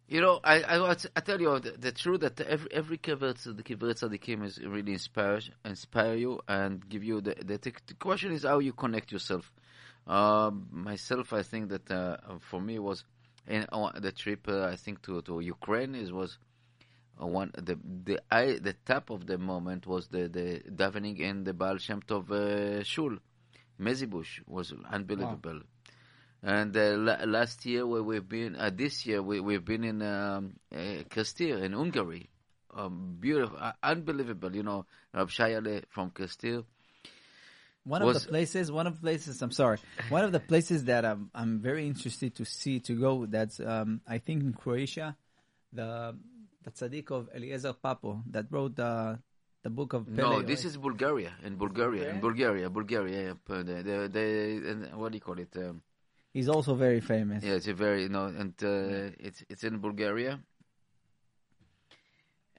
You 0.08 0.20
know, 0.20 0.38
I 0.44 0.62
I, 0.62 0.90
I 1.16 1.20
tell 1.20 1.40
you 1.40 1.58
the, 1.58 1.72
the 1.72 1.90
truth 1.90 2.20
that 2.20 2.40
every 2.40 2.72
every 2.72 2.96
kibbutz, 2.96 3.42
the 3.44 3.62
kibbutz 3.62 4.04
tzaddikim 4.04 4.44
is 4.44 4.58
really 4.58 4.92
inspire 4.92 5.40
inspire 5.64 6.14
you 6.14 6.40
and 6.46 6.88
give 6.88 7.02
you 7.02 7.20
the 7.20 7.34
the, 7.34 7.58
the 7.58 7.94
question 7.94 8.30
is 8.30 8.44
how 8.44 8.60
you 8.60 8.72
connect 8.72 9.10
yourself. 9.10 9.52
Uh, 10.06 10.52
myself, 10.70 11.32
I 11.32 11.42
think 11.42 11.70
that 11.70 11.90
uh, 11.90 12.18
for 12.38 12.60
me 12.60 12.78
was 12.78 13.04
in 13.48 13.66
uh, 13.72 13.98
the 13.98 14.12
trip 14.12 14.46
uh, 14.48 14.66
I 14.66 14.76
think 14.76 15.02
to 15.02 15.22
to 15.22 15.40
Ukraine 15.40 15.96
is 15.96 16.12
was 16.12 16.38
uh, 17.20 17.26
one 17.26 17.50
the 17.58 17.76
the 18.04 18.20
I 18.30 18.58
the 18.62 18.74
top 18.84 19.10
of 19.10 19.26
the 19.26 19.38
moment 19.38 19.88
was 19.88 20.06
the 20.06 20.28
the 20.28 20.62
davening 20.70 21.18
in 21.18 21.42
the 21.42 21.52
Baal 21.52 21.78
Shem 21.78 22.00
Tov 22.02 22.30
uh, 22.30 22.84
shul. 22.84 23.16
Mezibush 23.80 24.40
was 24.46 24.72
unbelievable. 24.88 25.62
And 26.46 26.76
uh, 26.76 26.94
la- 26.96 27.24
last 27.24 27.66
year, 27.66 27.84
where 27.84 28.04
we've 28.04 28.28
been, 28.28 28.54
uh, 28.54 28.70
this 28.72 29.04
year 29.04 29.20
we, 29.20 29.40
we've 29.40 29.64
been 29.64 29.82
in 29.82 30.00
um, 30.00 30.52
uh, 30.72 31.02
Kastir 31.10 31.60
in 31.60 31.72
Hungary. 31.72 32.30
Um, 32.72 33.16
beautiful, 33.18 33.58
uh, 33.60 33.72
unbelievable. 33.82 34.54
You 34.54 34.62
know, 34.62 34.86
Rab 35.12 35.28
Shayale 35.28 35.82
from 35.88 36.10
Castile. 36.10 36.64
One 37.82 38.02
of 38.02 38.14
the 38.14 38.28
places, 38.28 38.70
one 38.70 38.86
of 38.86 38.94
the 38.94 39.00
places, 39.00 39.42
I'm 39.42 39.50
sorry, 39.50 39.78
one 40.08 40.24
of 40.24 40.30
the 40.30 40.38
places 40.40 40.84
that 40.84 41.04
I'm, 41.04 41.30
I'm 41.34 41.58
very 41.60 41.86
interested 41.86 42.34
to 42.36 42.44
see, 42.44 42.78
to 42.80 42.94
go, 42.94 43.26
that's, 43.26 43.58
um, 43.60 44.00
I 44.06 44.18
think 44.18 44.42
in 44.42 44.52
Croatia, 44.52 45.16
the, 45.72 46.16
the 46.64 46.70
tzaddik 46.70 47.10
of 47.10 47.28
Eliezer 47.34 47.72
Papo 47.74 48.22
that 48.30 48.46
wrote 48.50 48.74
the, 48.76 49.18
the 49.64 49.70
book 49.70 49.92
of 49.94 50.06
Pele. 50.06 50.16
No, 50.16 50.42
this 50.42 50.64
is 50.64 50.76
Bulgaria. 50.76 51.32
In 51.44 51.56
Bulgaria, 51.56 52.10
in 52.10 52.20
Bulgaria, 52.20 52.70
Bulgaria. 52.70 53.18
Yeah, 53.26 53.32
p- 53.46 53.62
the, 53.62 53.82
the, 53.88 54.08
the, 54.12 54.70
and 54.70 54.94
what 54.96 55.10
do 55.12 55.16
you 55.16 55.20
call 55.22 55.38
it? 55.38 55.56
Um, 55.56 55.80
He's 56.36 56.50
also 56.50 56.74
very 56.74 57.00
famous. 57.00 57.42
yeah, 57.42 57.54
it's 57.54 57.66
a 57.66 57.72
very 57.72 58.02
you 58.02 58.10
know, 58.10 58.26
and 58.26 58.52
uh, 58.62 59.16
it's 59.18 59.42
it's 59.48 59.64
in 59.64 59.78
Bulgaria. 59.78 60.38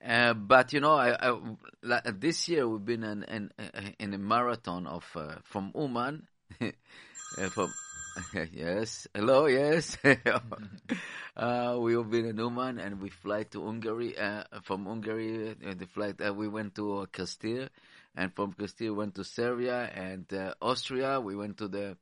Uh, 0.04 0.34
but 0.34 0.72
you 0.72 0.80
know, 0.80 0.94
I, 0.94 1.14
I, 1.30 2.10
this 2.10 2.48
year 2.48 2.66
we've 2.66 2.84
been 2.84 3.04
in 3.04 3.22
in, 3.22 3.52
in 4.00 4.14
a 4.14 4.18
marathon 4.18 4.88
of 4.88 5.04
uh, 5.14 5.36
from 5.44 5.70
Uman, 5.76 6.26
uh, 6.60 7.48
from 7.50 7.72
yes, 8.52 9.06
hello, 9.14 9.46
yes. 9.46 9.96
uh, 11.36 11.76
we've 11.78 12.10
been 12.10 12.26
in 12.26 12.38
Uman 12.38 12.80
and 12.80 13.00
we 13.00 13.10
fly 13.10 13.44
to 13.44 13.64
Hungary. 13.64 14.18
Uh, 14.18 14.42
from 14.64 14.86
Hungary, 14.86 15.50
uh, 15.50 15.74
the 15.78 15.86
flight 15.86 16.20
uh, 16.20 16.34
we 16.34 16.48
went 16.48 16.74
to 16.74 16.98
uh, 16.98 17.06
Castile, 17.06 17.68
and 18.16 18.34
from 18.34 18.54
Castile 18.54 18.94
went 18.94 19.14
to 19.14 19.22
Serbia 19.22 19.88
and 19.94 20.26
uh, 20.32 20.54
Austria. 20.60 21.20
We 21.20 21.36
went 21.36 21.58
to 21.58 21.68
the 21.68 21.96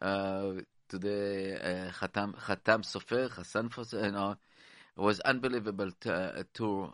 uh, 0.00 0.52
to 0.90 0.98
the 0.98 1.88
uh, 1.88 2.06
Sofer, 2.82 3.30
Hassan 3.30 3.70
you 3.92 4.12
know, 4.12 4.36
it 4.96 5.00
was 5.00 5.20
unbelievable 5.20 5.90
to, 6.00 6.12
uh, 6.12 6.42
tour, 6.52 6.92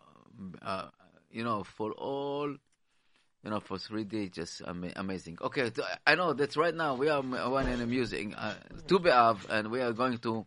uh, 0.62 0.88
you 1.30 1.42
know, 1.42 1.64
for 1.64 1.92
all, 1.92 2.48
you 2.48 3.50
know, 3.50 3.60
for 3.60 3.78
three 3.78 4.04
days, 4.04 4.30
just 4.30 4.62
am- 4.66 4.92
amazing. 4.96 5.38
Okay, 5.40 5.70
I 6.06 6.14
know 6.14 6.32
that 6.34 6.56
right 6.56 6.74
now 6.74 6.94
we 6.94 7.08
are 7.08 7.22
one 7.22 7.68
in 7.68 7.80
a 7.80 7.86
music, 7.86 8.34
uh, 8.36 8.54
to 8.86 8.98
up, 9.10 9.38
and 9.50 9.70
we 9.70 9.80
are 9.80 9.92
going 9.92 10.18
to 10.18 10.44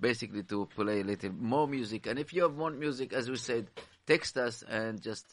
basically 0.00 0.42
to 0.44 0.68
play 0.74 1.00
a 1.00 1.04
little 1.04 1.32
more 1.32 1.68
music. 1.68 2.06
And 2.06 2.18
if 2.18 2.32
you 2.32 2.42
have 2.42 2.54
more 2.54 2.70
music, 2.70 3.12
as 3.12 3.28
we 3.28 3.36
said, 3.36 3.68
text 4.06 4.36
us 4.38 4.62
and 4.62 5.00
just, 5.00 5.26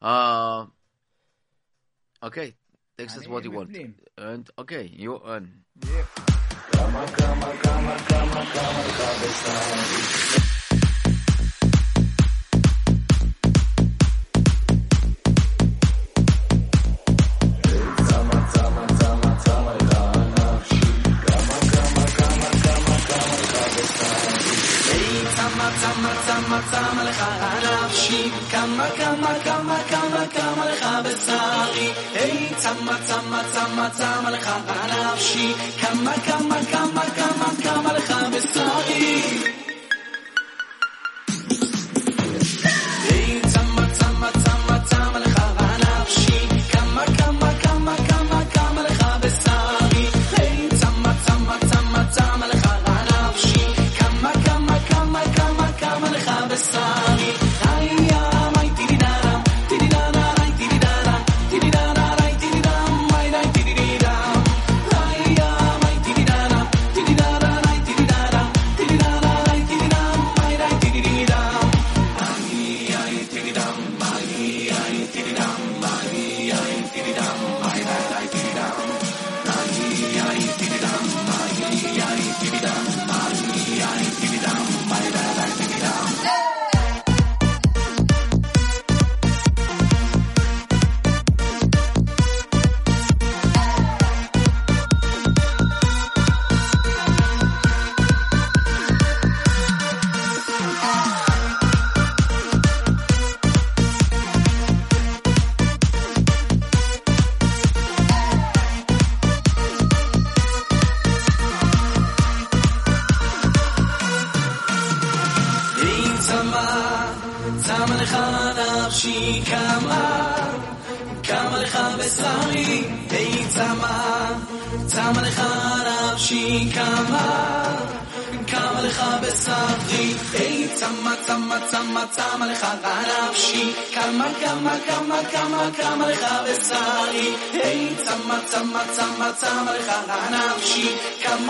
uh, 0.00 0.66
okay, 2.22 2.54
text 2.96 3.18
us 3.18 3.28
what 3.28 3.44
you 3.44 3.50
want. 3.50 3.76
And 4.16 4.48
okay, 4.58 4.90
you 4.92 5.20
earn. 5.24 5.64
Yeah. 5.86 6.31
כמה 6.91 7.05
כמה 28.89 29.33
כמה 29.43 29.80
כמה 30.31 30.31
כמה 30.31 30.65
לך 30.65 30.85
בשרי 31.05 31.91
היי 32.13 32.49
צמה 32.57 32.97
צמה 33.05 33.41
צמה 33.53 33.89
צמה 33.89 34.31
לך 34.31 34.49
נפשי 35.13 35.53
כמה 35.81 36.13
כמה 36.25 36.55
כמה 36.71 37.01
כמה 37.15 37.45
כמה 37.63 37.93
לך 37.93 38.13
בשרי 38.33 39.50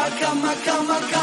Come! 0.02 0.42
maca, 0.42 0.82
Come! 0.82 1.21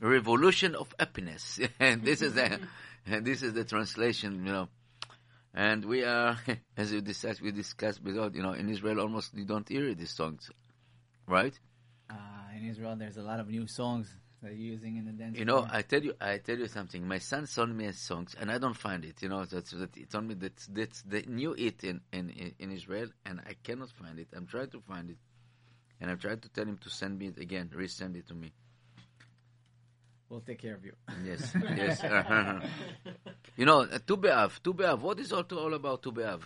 Revolution 0.00 0.74
of 0.74 0.94
happiness. 0.98 1.60
and 1.80 2.02
this 2.02 2.22
is 2.22 2.34
the, 2.34 2.60
and 3.06 3.24
this 3.24 3.42
is 3.42 3.52
the 3.52 3.64
translation, 3.64 4.46
you 4.46 4.52
know. 4.52 4.68
And 5.54 5.84
we 5.84 6.02
are, 6.04 6.36
as 6.76 6.92
you 6.92 7.00
discussed, 7.00 7.40
we 7.40 7.52
discussed 7.52 8.00
you 8.04 8.42
know, 8.42 8.52
in 8.52 8.68
Israel 8.68 9.00
almost 9.00 9.34
you 9.34 9.44
don't 9.44 9.68
hear 9.68 9.94
these 9.94 10.10
songs, 10.10 10.50
right? 11.28 11.58
Uh, 12.10 12.14
in 12.56 12.68
Israel, 12.68 12.96
there's 12.96 13.16
a 13.16 13.22
lot 13.22 13.40
of 13.40 13.48
new 13.48 13.66
songs 13.66 14.12
they're 14.44 14.52
using 14.52 14.96
in 14.96 15.06
the 15.06 15.12
dance. 15.12 15.38
You 15.38 15.46
know. 15.46 15.66
I 15.70 15.82
tell 15.82 16.02
you, 16.02 16.14
I 16.20 16.38
tell 16.38 16.58
you 16.58 16.68
something. 16.68 17.06
My 17.08 17.18
son 17.18 17.46
sent 17.46 17.74
me 17.74 17.86
a 17.86 17.92
songs, 17.92 18.36
and 18.38 18.50
I 18.50 18.58
don't 18.58 18.76
find 18.76 19.04
it. 19.04 19.22
You 19.22 19.30
know, 19.30 19.44
that's 19.46 19.70
that 19.70 19.94
he 19.94 20.04
told 20.04 20.24
me 20.24 20.34
that 20.34 20.52
that's 20.70 21.02
the 21.02 21.22
new 21.22 21.54
it 21.54 21.82
in, 21.82 22.02
in 22.12 22.30
in 22.30 22.54
in 22.58 22.70
Israel, 22.70 23.08
and 23.24 23.40
I 23.40 23.54
cannot 23.62 23.90
find 23.90 24.18
it. 24.18 24.28
I'm 24.36 24.46
trying 24.46 24.70
to 24.70 24.80
find 24.80 25.10
it, 25.10 25.16
and 26.03 26.09
I'm 26.09 26.17
trying 26.17 26.39
to 26.39 26.49
tell 26.49 26.65
him 26.65 26.77
to 26.77 26.89
send 26.89 27.19
me 27.19 27.27
it 27.27 27.37
again, 27.37 27.69
resend 27.75 28.15
it 28.15 28.27
to 28.27 28.33
me. 28.33 28.51
we'll 30.29 30.41
take 30.41 30.59
care 30.59 30.75
of 30.75 30.85
you. 30.85 30.93
Yes, 31.25 31.53
yes. 31.75 32.03
you 33.57 33.65
know, 33.65 33.81
uh, 33.81 33.99
Tu 34.05 34.15
B'Av, 34.15 34.61
Tu 34.61 34.73
B'Av. 34.73 34.99
What 34.99 35.19
is 35.19 35.33
all, 35.33 35.43
all 35.51 35.73
about 35.73 36.03
Tu 36.03 36.11
B'Av? 36.11 36.41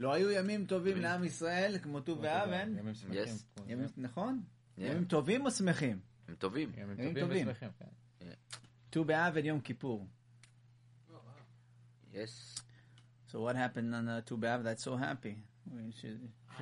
לא 0.00 0.12
היו 0.12 0.30
ימים 0.30 0.66
טובים 0.66 1.00
לעם 1.00 1.24
ישראל 1.24 1.78
כמו 1.82 2.00
ט"ו 2.00 2.16
באב, 2.16 2.50
אין? 2.50 2.78
ימים 2.78 2.94
שמחים. 2.94 3.22
Yes. 3.24 3.26
כמו 3.26 3.64
זה. 3.66 3.72
ימים, 3.72 3.88
נכון? 3.96 4.42
Yeah. 4.42 4.82
ימים 4.82 5.04
טובים 5.04 5.46
או 5.46 5.50
שמחים? 5.50 5.98
הם 6.28 6.34
טובים. 6.34 6.72
ימים 6.76 6.90
ימים 6.90 7.14
טובים 7.14 7.20
טובים. 7.20 7.48
ושמחים, 7.48 7.68
כן. 8.20 8.30
ט"ו 8.90 9.04
באב 9.04 9.32
ויום 9.34 9.60
כיפור. 9.60 10.06
Yes. 12.12 12.62
So 13.28 13.40
what 13.40 13.56
happened 13.56 13.94
on 13.94 14.08
uh, 14.08 14.20
Tu 14.26 14.36
B'Av 14.36 14.62
that's 14.62 14.84
so 14.84 14.96
happy? 14.96 15.36
We 15.69 15.91
should, 16.01 16.19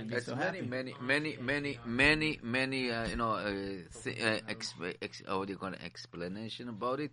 That's 0.08 0.26
so 0.26 0.36
many, 0.36 0.62
many, 0.62 0.94
many, 1.02 1.38
many, 1.42 1.80
many, 1.86 2.40
many, 2.44 2.92
uh, 2.92 3.08
you 3.08 3.16
know, 3.16 3.32
uh, 3.32 3.52
th- 4.04 4.22
uh, 4.22 4.40
ex- 4.48 5.24
uh, 5.30 5.38
what 5.38 5.48
do 5.48 5.54
you 5.54 5.60
call 5.60 5.74
it? 5.74 5.82
Explanation 5.84 6.70
about 6.70 7.00
it. 7.00 7.12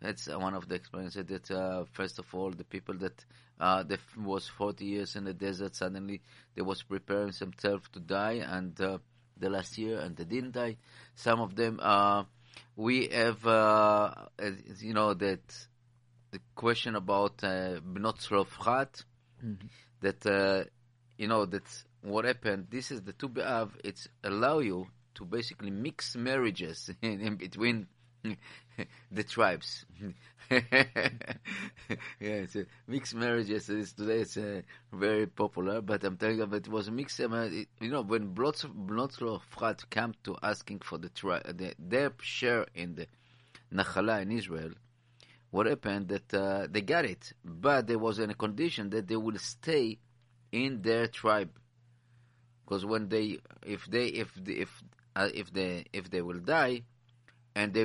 That's 0.00 0.28
uh, 0.28 0.38
one 0.38 0.54
of 0.54 0.68
the 0.68 0.74
explanations. 0.74 1.28
That 1.28 1.50
uh, 1.50 1.84
first 1.92 2.18
of 2.18 2.26
all, 2.34 2.50
the 2.50 2.64
people 2.64 2.94
that 2.98 3.24
uh, 3.60 3.82
that 3.84 4.00
was 4.16 4.46
40 4.48 4.84
years 4.84 5.16
in 5.16 5.24
the 5.24 5.32
desert 5.34 5.74
suddenly 5.74 6.20
they 6.54 6.62
was 6.62 6.82
preparing 6.82 7.32
themselves 7.32 7.88
to 7.92 8.00
die, 8.00 8.44
and 8.46 8.78
uh, 8.80 8.98
the 9.36 9.48
last 9.50 9.78
year, 9.78 9.98
and 10.00 10.16
they 10.16 10.24
didn't 10.24 10.52
die. 10.52 10.76
Some 11.14 11.40
of 11.40 11.54
them, 11.56 11.80
uh, 11.82 12.24
we 12.76 13.08
have, 13.08 13.44
uh, 13.46 14.12
you 14.80 14.94
know, 14.94 15.14
that 15.14 15.40
the 16.30 16.40
question 16.54 16.94
about 16.94 17.42
uh, 17.42 17.80
Bnot 17.80 18.18
Tzlofchat, 18.20 19.04
that 20.00 20.26
uh, 20.26 20.64
you 21.18 21.28
know 21.28 21.44
that 21.44 21.64
what 22.02 22.24
happened. 22.24 22.68
This 22.70 22.90
is 22.90 23.02
the 23.02 23.12
Tu 23.12 23.28
B'Av. 23.28 23.70
It's 23.84 24.08
allow 24.24 24.60
you 24.60 24.86
to 25.16 25.24
basically 25.24 25.70
mix 25.70 26.16
marriages 26.16 26.90
in, 27.02 27.20
in 27.20 27.36
between 27.36 27.88
the 29.12 29.24
tribes. 29.24 29.84
yeah, 30.50 30.60
it's 32.20 32.56
a 32.56 32.64
mixed 32.86 33.14
marriages. 33.14 33.68
It's, 33.68 33.92
today 33.92 34.20
it's 34.20 34.36
uh, 34.36 34.62
very 34.92 35.26
popular, 35.26 35.82
but 35.82 36.04
I'm 36.04 36.16
telling 36.16 36.38
you, 36.38 36.44
it 36.54 36.68
was 36.68 36.90
mixed. 36.90 37.20
Um, 37.20 37.34
it, 37.34 37.68
you 37.80 37.90
know, 37.90 38.02
when 38.02 38.34
Bnot 38.34 38.64
Tzlofchat 38.86 39.90
came 39.90 40.14
to 40.24 40.36
asking 40.42 40.80
for 40.80 40.96
the, 40.98 41.10
tri- 41.10 41.42
the 41.44 41.74
their 41.78 42.12
share 42.20 42.66
in 42.74 42.94
the 42.94 43.06
Nachala 43.74 44.22
in 44.22 44.32
Israel, 44.32 44.70
what 45.50 45.66
happened 45.66 46.08
that 46.08 46.32
uh, 46.32 46.66
they 46.70 46.80
got 46.80 47.04
it, 47.04 47.32
but 47.44 47.86
there 47.86 47.98
was 47.98 48.18
a 48.18 48.26
condition 48.34 48.88
that 48.90 49.06
they 49.08 49.16
will 49.16 49.38
stay 49.38 49.98
in 50.52 50.82
their 50.82 51.06
tribe, 51.06 51.50
because 52.64 52.84
when 52.84 53.08
they, 53.08 53.38
if 53.66 53.86
they, 53.86 54.06
if 54.06 54.32
the, 54.34 54.60
if 54.60 54.82
uh, 55.16 55.28
if 55.34 55.52
they 55.52 55.84
if 55.92 56.10
they 56.10 56.22
will 56.22 56.38
die, 56.38 56.82
and 57.54 57.74
they 57.74 57.84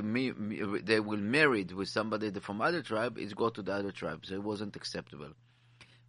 they 0.82 1.00
will 1.00 1.18
married 1.18 1.72
with 1.72 1.90
somebody 1.90 2.32
from 2.40 2.62
other 2.62 2.82
tribe, 2.82 3.18
it's 3.18 3.34
go 3.34 3.50
to 3.50 3.62
the 3.62 3.74
other 3.74 3.92
tribe, 3.92 4.26
so 4.26 4.36
it 4.36 4.44
wasn't 4.44 4.76
acceptable. 4.76 5.30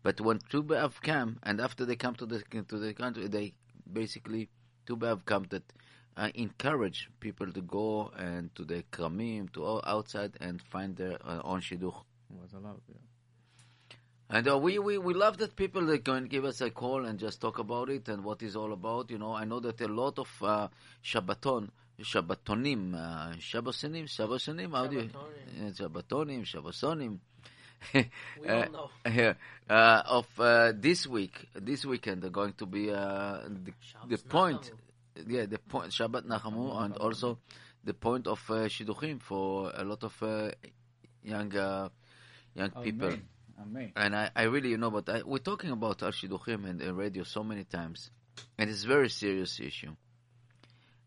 But 0.03 0.21
when 0.21 0.39
Tu 0.51 0.63
B'Av 0.63 1.01
came, 1.01 1.39
and 1.43 1.61
after 1.61 1.87
they 1.87 1.97
come 1.97 2.15
to 2.17 2.27
the 2.27 2.43
to 2.69 2.79
the 2.79 2.93
country, 2.93 3.27
they 3.29 3.55
basically 3.91 4.51
Tu 4.87 4.97
B'Av 4.97 5.25
come 5.25 5.47
that 5.51 5.63
uh, 6.17 6.31
encourage 6.35 7.09
people 7.21 7.51
to 7.53 7.63
go 7.63 8.11
and 8.17 8.55
to 8.55 8.65
the 8.65 8.85
kramim, 8.93 9.53
to 9.55 9.65
all 9.65 9.83
outside 9.87 10.37
and 10.41 10.61
find 10.61 10.97
their 10.97 11.19
uh, 11.25 11.41
own 11.43 11.61
shidduch. 11.61 11.97
Was 12.31 12.53
allowed. 12.53 12.83
Yeah. 12.89 12.97
And 14.35 14.49
uh, 14.49 14.59
we, 14.59 14.81
we, 14.81 14.99
we 14.99 15.15
love 15.15 15.39
that 15.39 15.55
people 15.55 15.87
that 15.87 16.05
can 16.05 16.25
give 16.25 16.45
us 16.45 16.61
a 16.61 16.69
call 16.69 17.05
and 17.05 17.21
just 17.21 17.41
talk 17.41 17.61
about 17.61 17.89
it 17.89 18.09
and 18.09 18.25
what 18.25 18.43
it's 18.43 18.57
all 18.57 18.73
about. 18.73 19.09
You 19.13 19.19
know, 19.19 19.33
I 19.33 19.45
know 19.45 19.61
that 19.61 19.81
a 19.81 19.87
lot 19.87 20.19
of 20.19 20.29
uh, 20.43 20.67
Shabbaton, 21.05 21.69
Shabbatonim, 22.01 22.95
uh, 22.97 23.37
Shabbosonim, 23.37 24.09
Shabbosonim, 24.09 24.73
how 24.73 24.89
do 24.89 24.97
you? 24.97 25.11
Yeah, 25.57 25.69
Shabbatonim, 25.71 26.45
Shabbosonim. 26.45 27.19
We 28.43 28.49
all 28.49 28.71
know. 28.73 28.91
yeah, 29.13 29.35
uh, 29.71 30.03
of 30.05 30.27
uh, 30.41 30.73
this 30.75 31.07
week, 31.07 31.47
this 31.55 31.85
weekend, 31.85 32.25
are 32.25 32.31
going 32.31 32.55
to 32.55 32.67
be 32.67 32.91
uh, 32.91 33.39
the, 33.47 33.73
the 34.09 34.19
point, 34.19 34.73
yeah, 35.29 35.47
the 35.47 35.59
point 35.59 35.93
Shabbat 35.93 36.23
Nachamu, 36.23 36.83
and 36.83 36.97
also 36.97 37.39
the 37.85 37.95
point 37.95 38.27
of 38.27 38.41
uh, 38.51 38.67
shidduchim 38.67 39.23
for 39.23 39.71
a 39.73 39.85
lot 39.85 40.03
of 40.03 40.21
uh, 40.23 40.51
young 41.23 41.55
uh, 41.57 41.89
young 42.57 42.71
people. 42.83 43.09
Amen. 43.09 43.29
Amen. 43.61 43.93
And 43.97 44.17
I, 44.17 44.31
I 44.35 44.43
really, 44.45 44.71
you 44.71 44.79
know, 44.79 44.91
but 44.91 45.09
I, 45.09 45.23
we're 45.25 45.39
talking 45.39 45.71
about 45.71 46.03
Al 46.03 46.11
Shidduchim 46.11 46.69
and 46.69 46.81
the 46.81 46.93
radio 46.93 47.25
so 47.25 47.45
many 47.45 47.65
times, 47.65 48.11
and 48.59 48.69
it's 48.69 48.85
a 48.85 48.89
very 48.89 49.09
serious 49.09 49.61
issue. 49.61 49.95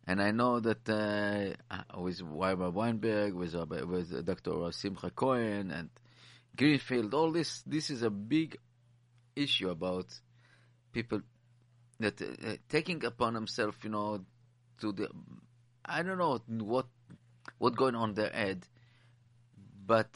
And 0.05 0.21
I 0.21 0.31
know 0.31 0.61
that 0.61 0.87
uh, 0.89 1.99
with 1.99 2.21
Weimar 2.21 2.71
Weinberg, 2.71 3.33
with 3.33 3.53
uh, 3.55 3.65
with 3.65 4.25
Dr. 4.25 4.71
Simcha 4.71 5.09
Cohen 5.09 5.71
and 5.71 5.89
Greenfield, 6.55 7.13
all 7.13 7.31
this 7.31 7.61
this 7.63 7.89
is 7.89 8.03
a 8.03 8.09
big 8.09 8.57
issue 9.35 9.69
about 9.69 10.07
people 10.93 11.21
that 11.99 12.21
uh, 12.21 12.55
taking 12.69 13.03
upon 13.03 13.33
themselves, 13.33 13.77
you 13.83 13.89
know, 13.89 14.23
to 14.79 14.93
the 14.93 15.09
I 15.83 16.03
don't 16.03 16.17
know 16.17 16.39
what 16.47 16.87
what 17.57 17.75
going 17.75 17.95
on 17.95 18.13
their 18.13 18.29
head, 18.29 18.65
but 19.85 20.09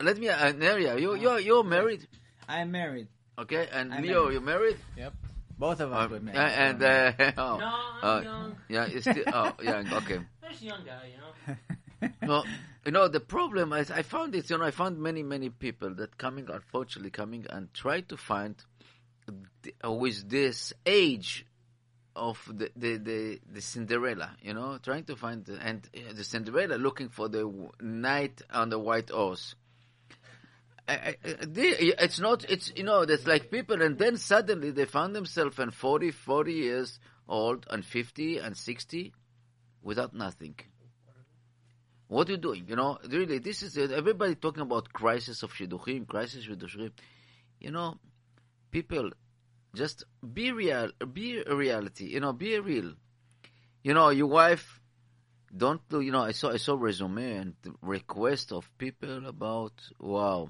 let 0.00 0.18
me, 0.18 0.28
uh, 0.28 0.52
Neria, 0.52 0.98
you 1.00 1.14
you're 1.14 1.40
you're 1.40 1.64
married, 1.64 2.06
I 2.48 2.60
am 2.60 2.70
married. 2.70 3.08
okay, 3.38 3.68
and 3.72 3.92
I'm 3.92 4.02
Leo, 4.02 4.22
married. 4.22 4.32
you're 4.32 4.42
married. 4.42 4.76
Yep. 4.96 5.12
Both 5.58 5.80
of 5.80 5.92
us 5.92 6.04
Um, 6.04 6.10
were 6.10 6.16
uh, 6.18 6.20
married. 6.20 6.38
and 6.38 6.82
uh, 6.82 7.32
oh, 7.36 7.56
No, 7.58 7.66
I'm 7.66 8.04
uh, 8.04 8.20
young. 8.22 8.56
yeah, 8.68 8.86
you 8.86 9.00
still, 9.00 9.24
oh, 9.32 9.52
young, 9.60 9.92
okay. 10.00 10.20
There's 10.40 10.62
young 10.62 10.84
guy, 10.84 11.10
you 11.12 11.18
know. 11.18 11.56
No, 12.22 12.44
you 12.86 12.92
know 12.92 13.08
the 13.08 13.18
problem 13.18 13.72
is 13.72 13.90
I 13.90 14.02
found 14.02 14.34
it. 14.36 14.48
You 14.50 14.58
know, 14.58 14.64
I 14.64 14.70
found 14.70 14.98
many 15.00 15.24
many 15.24 15.50
people 15.50 15.94
that 15.96 16.16
coming, 16.16 16.48
unfortunately, 16.48 17.10
coming 17.10 17.44
and 17.50 17.74
try 17.74 18.02
to 18.02 18.16
find 18.16 18.54
th- 19.62 19.74
uh, 19.84 19.90
with 19.90 20.28
this 20.30 20.72
age 20.86 21.44
of 22.14 22.38
the 22.54 22.70
the 22.76 22.96
the, 22.98 23.40
the 23.52 23.60
Cinderella. 23.60 24.36
You 24.40 24.54
know, 24.54 24.78
trying 24.80 25.04
to 25.06 25.16
find 25.16 25.44
the, 25.44 25.58
and 25.60 25.88
uh, 25.96 26.12
the 26.14 26.22
Cinderella 26.22 26.76
looking 26.76 27.08
for 27.08 27.28
the 27.28 27.38
w- 27.42 27.72
knight 27.80 28.42
on 28.52 28.68
the 28.70 28.78
white 28.78 29.10
horse. 29.10 29.56
I- 30.88 31.16
uh, 31.24 31.34
it's 31.54 32.18
not. 32.18 32.44
It's 32.50 32.72
you 32.76 32.84
know. 32.84 33.04
There's 33.04 33.26
like 33.26 33.50
people, 33.50 33.82
and 33.82 33.98
then 33.98 34.16
suddenly 34.16 34.70
they 34.70 34.86
found 34.86 35.14
themselves 35.14 35.58
in 35.58 35.70
40, 35.70 36.10
40 36.10 36.52
years 36.52 36.98
old, 37.28 37.66
and 37.70 37.84
fifty 37.84 38.38
and 38.38 38.56
sixty, 38.56 39.12
without 39.82 40.14
nothing. 40.14 40.56
What 42.08 42.28
are 42.28 42.32
you 42.32 42.38
doing? 42.38 42.64
You 42.66 42.76
know, 42.76 42.98
really, 43.08 43.38
this 43.38 43.62
is 43.62 43.76
everybody 43.76 44.34
talking 44.34 44.62
about 44.62 44.92
crisis 44.92 45.42
of 45.42 45.52
shidduchim, 45.52 46.06
crisis 46.08 46.46
shidduchim. 46.46 46.90
You 47.60 47.70
know, 47.70 47.98
people, 48.70 49.10
just 49.74 50.04
be 50.32 50.52
real, 50.52 50.90
be 51.12 51.42
a 51.46 51.54
reality. 51.54 52.06
You 52.06 52.20
know, 52.20 52.32
be 52.32 52.58
real. 52.58 52.94
You 53.82 53.94
know, 53.94 54.08
your 54.08 54.28
wife. 54.28 54.80
Don't 55.54 55.86
do. 55.88 56.00
You 56.00 56.12
know, 56.12 56.22
I 56.22 56.32
saw 56.32 56.50
I 56.50 56.58
saw 56.58 56.76
resume 56.78 57.36
and 57.36 57.54
request 57.82 58.52
of 58.52 58.70
people 58.78 59.26
about 59.26 59.72
wow, 59.98 60.48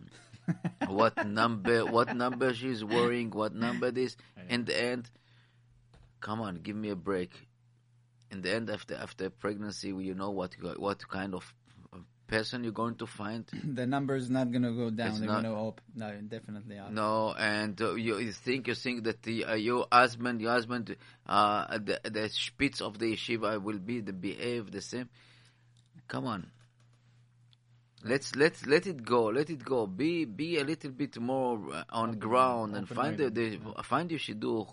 what 0.88 1.26
number 1.26 1.84
what 1.84 2.14
number 2.16 2.54
she's 2.54 2.84
wearing, 2.84 3.30
what 3.30 3.54
number 3.54 3.90
this. 3.90 4.16
In 4.48 4.64
the 4.64 4.80
end, 4.80 5.10
come 6.20 6.40
on, 6.40 6.56
give 6.56 6.76
me 6.76 6.90
a 6.90 6.96
break 6.96 7.30
in 8.30 8.42
the 8.42 8.54
end 8.54 8.70
after 8.70 8.94
after 8.94 9.30
pregnancy 9.30 9.88
you 9.88 10.14
know 10.14 10.30
what 10.30 10.54
what 10.78 11.08
kind 11.08 11.34
of 11.34 11.54
person 12.26 12.62
you're 12.62 12.72
going 12.72 12.94
to 12.94 13.06
find 13.06 13.46
the 13.74 13.86
number 13.86 14.14
is 14.14 14.28
not 14.28 14.52
gonna 14.52 14.72
go 14.72 14.90
down. 14.90 15.08
It's 15.08 15.18
They're 15.18 15.28
not- 15.28 15.42
gonna 15.44 15.68
up. 15.68 15.80
No, 15.94 16.14
definitely 16.28 16.78
up. 16.78 16.92
no 16.92 17.34
and 17.38 17.80
uh, 17.80 17.94
you, 17.94 18.18
you 18.18 18.32
think 18.32 18.68
you 18.68 18.74
think 18.74 19.04
that 19.04 19.22
the, 19.22 19.46
uh, 19.46 19.54
your 19.54 19.86
husband 19.90 20.40
your 20.42 20.50
husband 20.52 20.94
uh 21.26 21.78
the 21.78 21.98
the 22.04 22.28
spitz 22.28 22.82
of 22.82 22.98
the 22.98 23.14
yeshiva 23.14 23.60
will 23.62 23.78
be 23.78 24.00
the 24.00 24.12
behave 24.12 24.70
the 24.70 24.82
same 24.82 25.08
come 26.06 26.26
on 26.26 26.50
let's 28.04 28.36
let 28.36 28.66
let 28.66 28.86
it 28.86 29.04
go 29.04 29.24
let 29.26 29.50
it 29.50 29.64
go 29.64 29.86
be 29.86 30.24
be 30.24 30.58
a 30.58 30.64
little 30.64 30.90
bit 30.90 31.18
more 31.18 31.58
uh, 31.74 31.84
on 31.90 32.18
ground 32.18 32.76
and 32.76 32.88
find 32.88 33.18
the, 33.18 33.28
the 33.30 33.58
find 33.82 34.10
your 34.10 34.20
shidduch 34.20 34.72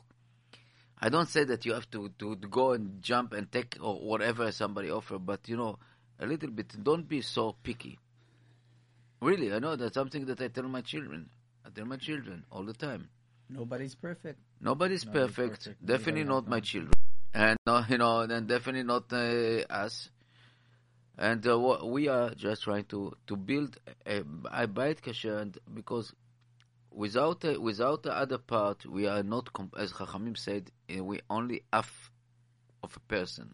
I 0.99 1.09
don't 1.09 1.28
say 1.28 1.43
that 1.43 1.65
you 1.65 1.73
have 1.73 1.89
to, 1.91 2.09
to, 2.19 2.36
go 2.36 2.71
and 2.71 3.01
jump 3.01 3.34
and 3.34 3.51
take 3.51 3.78
or 3.82 3.95
whatever 3.95 4.51
somebody 4.51 4.89
offer, 4.89 5.19
but 5.19 5.47
you 5.47 5.57
know, 5.57 5.78
a 6.19 6.26
little 6.26 6.49
bit. 6.49 6.73
Don't 6.82 7.07
be 7.07 7.21
so 7.21 7.55
picky. 7.61 7.99
Really, 9.21 9.53
I 9.53 9.59
know 9.59 9.76
that's 9.76 9.93
something 9.93 10.26
that 10.26 10.41
I 10.41 10.47
tell 10.47 10.63
my 10.63 10.82
children. 10.82 11.30
I 11.65 11.69
tell 11.69 11.86
my 11.86 11.97
children 11.97 12.45
all 12.51 12.63
the 12.63 12.73
time. 12.73 13.09
Nobody's 13.49 13.95
perfect. 13.95 14.39
Nobody's 14.61 15.05
Nobody's 15.05 15.36
perfect. 15.36 15.63
perfect. 15.65 15.86
Definitely 15.86 16.23
not 16.23 16.47
my 16.47 16.59
children, 16.61 16.93
and 17.34 17.57
no, 17.65 17.84
you 17.89 17.97
know, 17.97 18.21
and 18.21 18.47
definitely 18.47 18.84
not 18.84 19.11
uh, 19.11 19.61
us. 19.69 20.09
And 21.18 21.45
uh, 21.47 21.57
what 21.57 21.89
we 21.89 22.07
are 22.09 22.32
just 22.36 22.63
trying 22.63 22.86
to 22.86 23.13
to 23.28 23.36
build 23.38 23.78
a, 24.05 24.24
a 24.51 24.68
bait 24.68 25.01
kasher, 25.01 25.39
and 25.41 25.57
because 25.74 26.13
without 26.91 27.45
uh, 27.45 27.59
without 27.59 28.03
the 28.03 28.13
other 28.13 28.38
part, 28.38 28.86
we 28.86 29.07
are 29.07 29.24
not, 29.24 29.53
comp- 29.53 29.76
as 29.78 29.93
Chachamim 29.93 30.38
said, 30.38 30.72
uh, 30.93 31.03
we 31.03 31.22
only 31.30 31.63
half 31.72 32.11
of 32.84 32.95
a 32.95 32.99
person. 33.01 33.53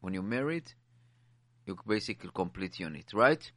When 0.00 0.12
you're 0.14 0.22
married, 0.22 0.70
you 1.66 1.78
basically 1.86 2.30
complete 2.34 2.78
unit, 2.80 3.12
right? 3.14 3.50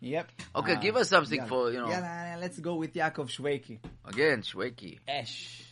Yep. 0.00 0.30
Okay, 0.56 0.74
Uh, 0.74 0.80
give 0.80 0.96
us 0.96 1.08
something 1.08 1.38
yeah. 1.40 1.46
for 1.46 1.70
you 1.72 1.78
know. 1.80 1.88
Yeah, 1.88 2.36
let's 2.40 2.58
go 2.60 2.76
with 2.76 2.94
Yaakov 2.94 3.28
Shweki. 3.28 3.78
Again, 4.06 4.42
Shweki. 4.42 4.98
Esh. 5.08 5.64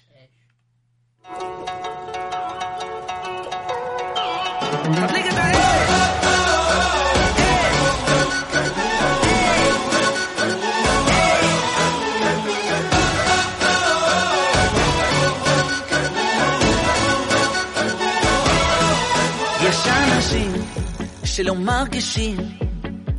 שלא 21.39 21.55
מרגישים 21.55 22.37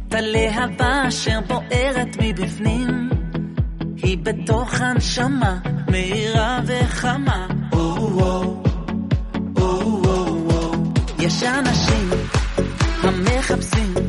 את 0.08 0.14
הלהבה 0.14 1.08
אשר 1.08 1.40
בוערת 1.48 2.08
מבפנים. 2.22 3.10
היא 3.98 4.18
בתוך 4.18 4.82
הנשמה 4.82 5.58
מהירה 5.88 6.60
וחמה. 6.66 7.48
או-או, 7.74 8.64
או-או, 9.58 10.04
או-או 10.06 10.74
יש 11.20 11.44
אנשים 11.44 12.10
המחפשים 13.09 14.08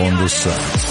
on 0.00 0.16
the 0.16 0.28
set, 0.28 0.89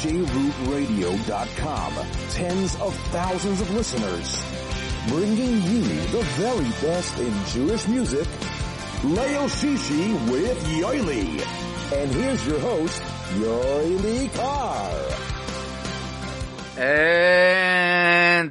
JRootRadio.com. 0.00 1.92
Tens 2.30 2.74
of 2.76 2.96
thousands 3.12 3.60
of 3.60 3.70
listeners. 3.74 4.34
Bringing 5.08 5.60
you 5.62 5.82
the 5.82 6.22
very 6.38 6.70
best 6.80 7.18
in 7.18 7.34
Jewish 7.48 7.86
music. 7.86 8.26
Leo 9.04 9.46
Shishi 9.46 10.12
with 10.30 10.58
Yoely. 10.64 11.42
And 11.92 12.10
here's 12.12 12.46
your 12.46 12.60
host, 12.60 13.02
Yoely 13.34 14.32
Kar. 14.34 14.90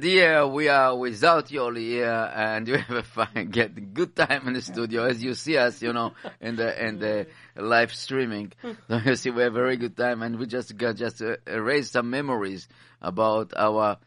And 0.00 0.08
yeah, 0.10 0.46
we 0.46 0.66
are 0.68 0.96
without 0.96 1.48
Yoely 1.48 1.90
here, 1.90 2.32
and 2.34 2.66
we 2.72 2.78
have 2.78 2.90
a 2.90 3.02
fine, 3.02 3.50
get 3.50 3.92
good 3.92 4.16
time 4.16 4.48
in 4.48 4.54
the 4.54 4.62
studio 4.62 5.04
as 5.04 5.22
you 5.22 5.34
see 5.34 5.58
us, 5.58 5.82
you 5.82 5.92
know, 5.92 6.14
in 6.40 6.56
the 6.56 6.86
in 6.86 6.98
the 6.98 7.26
live 7.54 7.92
streaming. 7.92 8.50
So 8.88 8.96
you 8.96 9.16
see, 9.16 9.28
we 9.28 9.42
have 9.42 9.52
a 9.52 9.54
very 9.54 9.76
good 9.76 9.98
time, 9.98 10.22
and 10.22 10.38
we 10.38 10.46
just 10.46 10.74
got 10.78 10.96
just 10.96 11.20
uh, 11.20 11.36
erase 11.46 11.90
some 11.90 12.08
memories 12.08 12.66
about 13.02 13.52
our 13.54 13.98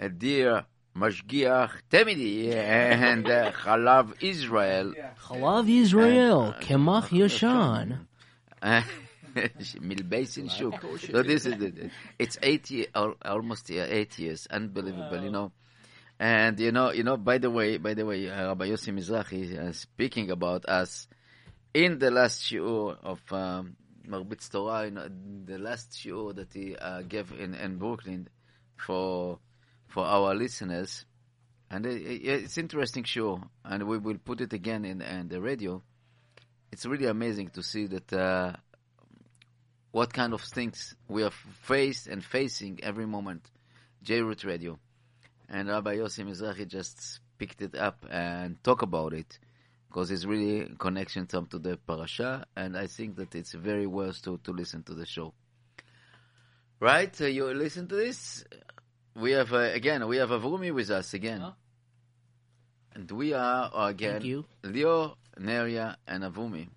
uh, 0.00 0.08
dear 0.16 0.66
Mashgiach 0.96 1.72
Temidi 1.90 2.54
and 2.54 3.28
uh, 3.28 3.50
Chalav 3.64 4.22
Israel. 4.22 4.94
Chalav 5.20 5.68
Israel, 5.68 6.54
Kemach 6.60 7.08
Yashan. 7.08 8.06
Milbeis 9.80 10.38
Shuk. 10.50 10.84
So 11.12 11.22
this 11.22 11.46
is 11.46 11.60
it. 11.60 11.90
It's 12.18 12.38
eight 12.42 12.70
year, 12.70 12.86
almost 12.94 13.70
eight 13.70 14.18
years. 14.18 14.46
Unbelievable, 14.50 15.22
you 15.22 15.30
know. 15.30 15.52
And 16.18 16.58
you 16.60 16.72
know, 16.72 16.90
you 16.92 17.02
know. 17.02 17.16
By 17.16 17.38
the 17.38 17.50
way, 17.50 17.78
by 17.78 17.94
the 17.94 18.04
way, 18.04 18.28
uh, 18.28 18.48
Rabbi 18.48 18.68
Yossi 18.68 18.92
Mizrahi 18.92 19.58
uh, 19.58 19.72
speaking 19.72 20.30
about 20.30 20.66
us 20.68 21.08
in 21.72 21.98
the 21.98 22.10
last 22.10 22.42
shiur 22.42 22.96
of 23.02 23.20
um, 23.32 23.76
Marbitz 24.06 24.50
Torah, 24.50 24.84
you 24.86 24.90
know, 24.90 25.08
the 25.44 25.58
last 25.58 25.92
shiur 25.92 26.34
that 26.34 26.52
he 26.52 26.76
uh, 26.76 27.02
gave 27.02 27.32
in, 27.32 27.54
in 27.54 27.76
Brooklyn 27.78 28.28
for 28.76 29.38
for 29.88 30.04
our 30.04 30.34
listeners. 30.34 31.04
And 31.70 31.86
it, 31.86 32.02
it- 32.02 32.26
it's 32.26 32.58
interesting 32.58 33.04
show, 33.04 33.40
and 33.64 33.84
we 33.86 33.96
will 33.98 34.18
put 34.18 34.40
it 34.40 34.52
again 34.52 34.84
in, 34.84 35.00
in 35.00 35.28
the 35.28 35.40
radio. 35.40 35.82
It's 36.72 36.84
really 36.84 37.06
amazing 37.06 37.50
to 37.50 37.62
see 37.62 37.86
that 37.86 38.12
uh, 38.12 38.52
what 39.92 40.12
kind 40.12 40.32
of 40.32 40.42
things 40.42 40.94
we 41.08 41.22
are 41.22 41.32
faced 41.62 42.06
and 42.06 42.24
facing 42.24 42.80
every 42.82 43.06
moment. 43.06 43.50
J-Root 44.02 44.44
Radio. 44.44 44.78
And 45.48 45.68
Rabbi 45.68 45.96
Yossi 45.96 46.24
Mizrahi 46.24 46.66
just 46.66 47.20
picked 47.38 47.60
it 47.62 47.74
up 47.74 48.06
and 48.10 48.62
talk 48.62 48.82
about 48.82 49.12
it 49.12 49.38
because 49.88 50.12
it's 50.12 50.24
really 50.24 50.60
a 50.60 50.68
connection 50.76 51.26
to, 51.26 51.44
to 51.50 51.58
the 51.58 51.76
parasha, 51.76 52.46
and 52.54 52.76
I 52.76 52.86
think 52.86 53.16
that 53.16 53.34
it's 53.34 53.52
very 53.52 53.86
worth 53.88 54.22
to, 54.22 54.38
to 54.44 54.52
listen 54.52 54.84
to 54.84 54.94
the 54.94 55.04
show. 55.04 55.34
Right? 56.78 57.20
Uh, 57.20 57.26
you 57.26 57.52
listen 57.52 57.88
to 57.88 57.96
this? 57.96 58.44
We 59.16 59.32
have, 59.32 59.52
uh, 59.52 59.58
again, 59.58 60.06
we 60.06 60.18
have 60.18 60.30
Avrumi 60.30 60.72
with 60.72 60.90
us 60.90 61.12
again. 61.12 61.44
And 62.94 63.10
we 63.10 63.32
are, 63.34 63.70
uh, 63.74 63.88
again. 63.88 64.44
Leo, 64.62 65.16
Neria, 65.38 65.96
and 66.06 66.22
Avrumi. 66.22 66.68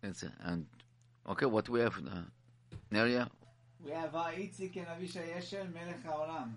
That's 0.00 0.22
it. 0.22 0.32
And, 0.40 0.66
okay, 1.28 1.46
what 1.46 1.68
we 1.68 1.80
have, 1.80 1.96
uh, 1.98 2.22
Neria? 2.92 3.28
We 3.84 3.92
have 3.92 4.14
uh, 4.14 4.24
Itzik 4.36 4.76
and 4.76 4.86
Avishai 4.86 5.36
Eshel, 5.38 5.72
Melech 5.72 6.04
HaOlam. 6.04 6.56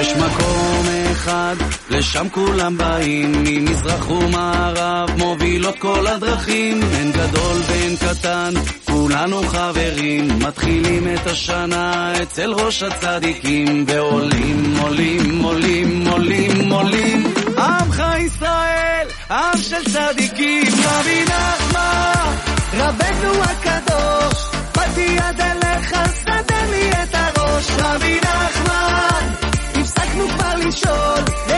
יש 0.00 0.16
מקום 0.16 0.86
אחד, 1.12 1.54
לשם 1.90 2.28
כולם 2.28 2.78
באים, 2.78 3.32
ממזרח 3.44 4.10
ומערב, 4.10 5.10
מובילות 5.18 5.78
כל 5.78 6.06
הדרכים, 6.06 6.80
אין 6.82 7.12
גדול 7.12 7.56
ואין 7.68 7.96
קטן, 7.96 8.52
כולנו 9.00 9.42
חברים, 9.42 10.28
מתחילים 10.38 11.08
את 11.14 11.26
השנה 11.26 12.12
אצל 12.22 12.52
ראש 12.52 12.82
הצדיקים, 12.82 13.84
ועולים, 13.88 14.76
עולים, 14.80 15.42
עולים, 15.42 16.06
עולים, 16.08 16.72
עולים, 16.72 17.34
עמך 17.58 18.02
ישראל, 18.18 19.06
עם 19.30 19.58
של 19.58 19.84
צדיקים, 19.92 20.62
רבי 20.84 21.24
נחמן, 21.24 22.34
רבנו 22.72 23.42
הקדוש, 23.42 24.44
באתי 24.76 25.00
יד 25.00 25.40
אליך, 25.40 25.94
סדר 26.24 26.70
לי 26.70 26.90
את 26.90 27.14
הראש, 27.14 27.66
רבי 27.78 28.20
נחמן, 28.20 29.28
הפסקנו 29.74 30.28
כבר 30.28 30.54
לשאול, 30.56 31.49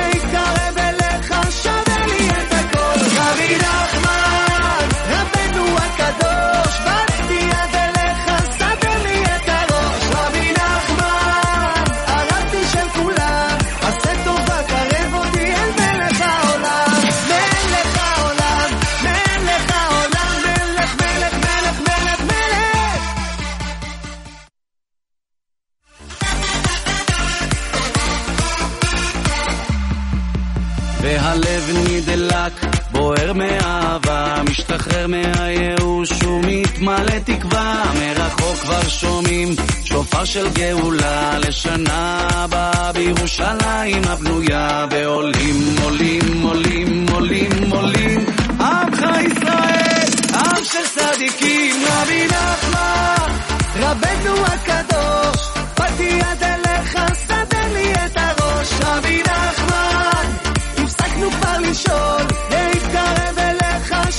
מאהבה, 33.35 34.35
משתחרר 34.51 35.07
מהייאוש 35.07 36.22
ומתמלא 36.22 37.18
תקווה, 37.24 37.85
מרחוק 38.01 38.57
כבר 38.57 38.89
שומעים 38.89 39.49
שופר 39.85 40.24
של 40.24 40.49
גאולה, 40.49 41.39
לשנה 41.39 42.28
הבאה 42.35 42.93
בירושלים 42.93 44.03
הבנויה, 44.09 44.87
ועולים, 44.91 45.76
עולים, 45.83 46.43
עולים, 46.43 47.07
עולים, 47.12 47.51
עולים, 47.70 48.20
עמך 48.61 49.01
ישראל, 49.01 50.07
עם 50.35 50.64
של 50.64 50.87
צדיקים, 50.95 51.76
רבי 51.87 52.26
נחמן, 52.26 53.33
רבנו 53.76 54.47
הקדוש, 54.47 55.49
באתי 55.78 56.03
יד 56.03 56.43
אליך, 56.43 56.99
סדר 57.14 57.72
לי 57.72 57.93
את 57.93 58.16
הראש, 58.16 58.68
רבי 58.85 59.22
נחמן, 59.22 60.30
הפסקנו 60.78 61.30
כבר 61.30 61.59
לשאול, 61.59 62.22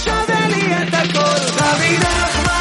techo 0.03 0.25
del 0.25 0.69
IATACOL. 0.69 1.55
Navidad 1.59 2.52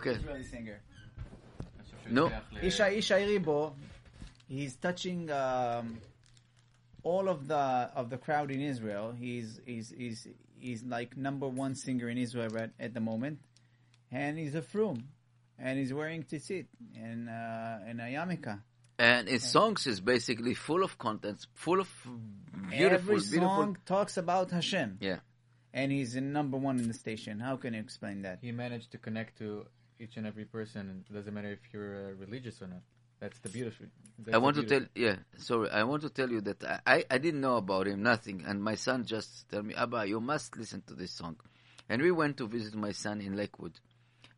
Okay. 0.00 0.18
No. 2.08 2.32
Ishay 2.62 2.98
Ishay 2.98 3.38
Ribo, 3.38 3.74
he's 4.48 4.74
touching 4.76 5.30
um, 5.30 5.98
all 7.02 7.28
of 7.28 7.46
the 7.46 7.90
of 7.94 8.08
the 8.08 8.16
crowd 8.16 8.50
in 8.50 8.62
Israel. 8.62 9.12
He's 9.12 9.60
he's 9.66 9.92
he's 9.96 10.26
he's 10.58 10.82
like 10.84 11.16
number 11.18 11.46
one 11.46 11.74
singer 11.74 12.08
in 12.08 12.16
Israel 12.16 12.56
at, 12.56 12.70
at 12.80 12.94
the 12.94 13.00
moment, 13.00 13.40
and 14.10 14.38
he's 14.38 14.54
a 14.54 14.62
frum, 14.62 15.08
and 15.58 15.78
he's 15.78 15.92
wearing 15.92 16.22
tzitzit 16.22 16.66
and 16.96 17.28
uh, 17.28 17.86
and 17.86 18.00
a 18.00 18.04
yarmulke. 18.04 18.58
And 18.98 19.28
his 19.28 19.42
and 19.44 19.52
songs 19.52 19.86
is 19.86 20.00
basically 20.00 20.54
full 20.54 20.82
of 20.82 20.96
contents, 20.96 21.46
full 21.54 21.80
of 21.80 21.90
beautiful. 22.70 23.16
Every 23.16 23.20
song 23.20 23.76
talks 23.84 24.16
about 24.16 24.50
Hashem. 24.50 24.96
Yeah 25.00 25.20
and 25.72 25.92
he's 25.92 26.16
in 26.16 26.32
number 26.32 26.56
one 26.56 26.78
in 26.78 26.88
the 26.88 26.94
station. 26.94 27.38
How 27.38 27.56
can 27.56 27.74
you 27.74 27.80
explain 27.80 28.22
that? 28.22 28.38
He 28.42 28.52
managed 28.52 28.92
to 28.92 28.98
connect 28.98 29.38
to 29.38 29.66
each 30.00 30.16
and 30.16 30.26
every 30.26 30.44
person. 30.46 31.04
It 31.08 31.12
doesn't 31.12 31.32
matter 31.32 31.52
if 31.52 31.60
you're 31.72 32.10
uh, 32.10 32.12
religious 32.18 32.60
or 32.62 32.68
not. 32.68 32.82
That's 33.20 33.38
the 33.40 33.50
beautiful. 33.50 33.86
That's 34.18 34.34
I 34.34 34.38
want 34.38 34.56
to 34.56 34.62
tell, 34.62 34.86
yeah, 34.94 35.16
sorry, 35.36 35.68
I 35.70 35.84
want 35.84 36.02
to 36.02 36.08
tell 36.10 36.30
you 36.30 36.40
that 36.40 36.64
I, 36.64 36.80
I, 36.86 37.04
I 37.10 37.18
didn't 37.18 37.42
know 37.42 37.56
about 37.56 37.86
him, 37.86 38.02
nothing, 38.02 38.44
and 38.46 38.62
my 38.62 38.76
son 38.76 39.04
just 39.04 39.48
tell 39.50 39.62
me, 39.62 39.74
Abba, 39.74 40.08
you 40.08 40.20
must 40.20 40.56
listen 40.56 40.82
to 40.86 40.94
this 40.94 41.12
song, 41.12 41.36
and 41.88 42.00
we 42.00 42.10
went 42.10 42.38
to 42.38 42.48
visit 42.48 42.74
my 42.74 42.92
son 42.92 43.20
in 43.20 43.36
Lakewood, 43.36 43.78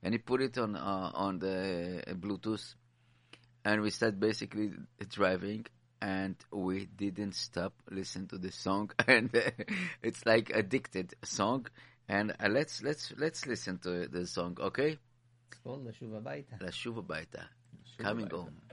and 0.02 0.12
he 0.14 0.18
put 0.18 0.42
it 0.42 0.58
on 0.58 0.74
uh, 0.74 1.12
on 1.14 1.38
the 1.38 2.02
uh, 2.04 2.14
Bluetooth, 2.14 2.74
and 3.64 3.82
we 3.82 3.90
started 3.90 4.18
basically 4.18 4.72
driving, 5.08 5.64
and 6.00 6.34
we 6.50 6.86
didn't 6.86 7.36
stop 7.36 7.74
listening 7.88 8.26
to 8.28 8.38
this 8.38 8.56
song, 8.56 8.90
and 9.06 9.30
it's 10.02 10.26
like 10.26 10.50
addicted 10.52 11.14
song, 11.22 11.66
and 12.08 12.32
uh, 12.32 12.48
let's 12.50 12.82
let's 12.82 13.12
let's 13.16 13.46
listen 13.46 13.78
to 13.78 14.08
the 14.08 14.26
song, 14.26 14.56
okay? 14.60 14.98
לשוב 15.66 16.14
הביתה. 16.14 16.56
לשוב 16.60 16.98
הביתה, 16.98 17.42
coming 17.98 18.32
home. 18.32 18.72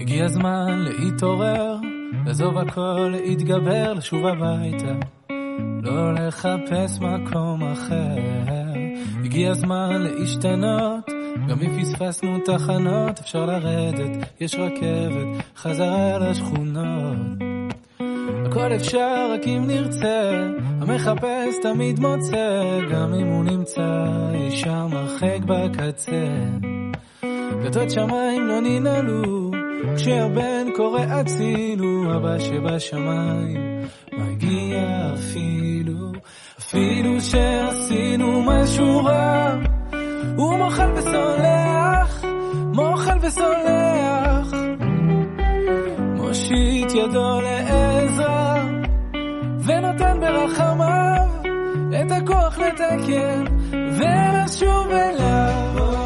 הגיע 0.00 0.24
הזמן 0.24 0.78
להתעורר, 0.78 1.76
לעזוב 2.26 2.58
הכל, 2.58 3.12
להתגבר, 3.12 3.92
לשוב 3.92 4.26
הביתה. 4.26 4.94
לא 5.82 6.14
לחפש 6.14 6.98
מקום 7.00 7.62
אחר. 7.62 8.16
הגיע 9.24 9.50
הזמן 9.50 10.02
להשתנות, 10.02 11.17
גם 11.48 11.58
אם 11.62 11.82
פספסנו 11.82 12.38
תחנות, 12.44 13.18
אפשר 13.18 13.46
לרדת, 13.46 14.26
יש 14.40 14.54
רכבת, 14.54 15.44
חזרה 15.56 16.18
לשכונות. 16.18 17.18
הכל 18.46 18.72
אפשר 18.76 19.30
רק 19.34 19.46
אם 19.46 19.64
נרצה, 19.66 20.48
המחפש 20.80 21.54
תמיד 21.62 22.00
מוצא, 22.00 22.78
גם 22.90 23.14
אם 23.14 23.26
הוא 23.26 23.44
נמצא 23.44 24.06
אי 24.34 24.50
שם 24.50 24.88
הרחק 24.92 25.38
בקצה. 25.46 26.26
דלתות 27.62 27.90
שמיים 27.90 28.46
לא 28.46 28.60
ננעלו, 28.60 29.50
כשהבן 29.96 30.66
קורא 30.76 31.00
הצילו, 31.00 32.16
אבא 32.16 32.38
שבשמיים 32.38 33.80
מגיע 34.12 35.12
אפילו, 35.14 36.12
אפילו 36.58 37.20
שעשינו 37.20 38.42
משהו 38.42 39.04
רע, 39.04 39.56
הוא 40.36 40.58
מוחל 40.58 40.90
וסולח, 40.96 42.24
מוחל 42.74 43.18
וסולח, 43.22 44.52
מושיט 46.16 46.90
ידו 46.94 47.40
לעזרה, 47.40 48.64
ונותן 49.64 50.20
ברחמיו 50.20 51.28
את 52.00 52.12
הכוח 52.12 52.58
לתקן, 52.58 53.44
ולשוב 53.70 54.90
אליו. 54.90 55.97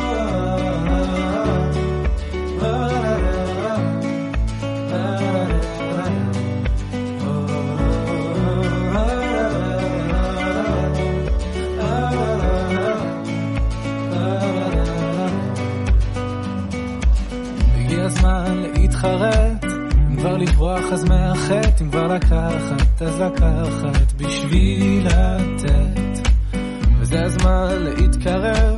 להתחרט, 19.03 19.65
אם 20.11 20.17
כבר 20.17 20.37
לברוח 20.37 20.93
אז 20.93 21.05
מהחטא, 21.05 21.83
אם 21.83 21.91
כבר 21.91 22.07
לקחת 22.07 23.03
אז 23.03 23.21
לקחת 23.21 24.13
בשביל 24.17 25.07
לתת. 25.07 26.29
וזה 27.01 27.25
הזמן 27.25 27.75
להתקרב, 27.79 28.77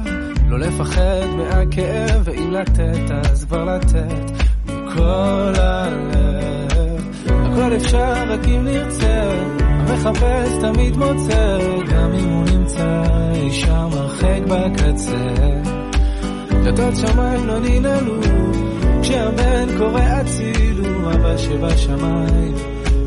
לא 0.49 0.59
לפחד 0.59 1.27
מהכאב, 1.37 2.23
ואם 2.25 2.51
לתת 2.51 3.11
אז 3.11 3.45
כבר 3.45 3.65
לתת 3.65 4.31
מכל 4.67 5.53
הלב. 5.57 7.25
הכל 7.27 7.77
אפשר 7.77 8.13
רק 8.29 8.49
אם 8.49 8.65
נרצה, 8.65 9.45
המחפש 9.61 10.53
תמיד 10.61 10.97
מוצא, 10.97 11.59
גם 11.93 12.13
אם 12.13 12.29
הוא 12.29 12.45
נמצא 12.45 13.03
אי 13.35 13.53
שם 13.53 13.89
הרחק 13.93 14.41
בקצה. 14.49 15.35
דלתות 16.51 16.97
שמיים 16.97 17.47
לא 17.47 17.61
ננעלו, 17.61 18.21
כשהבן 19.15 19.79
קורא 19.79 20.01
הצילו, 20.01 21.13
אבא 21.13 21.37
שבשמיים 21.37 22.55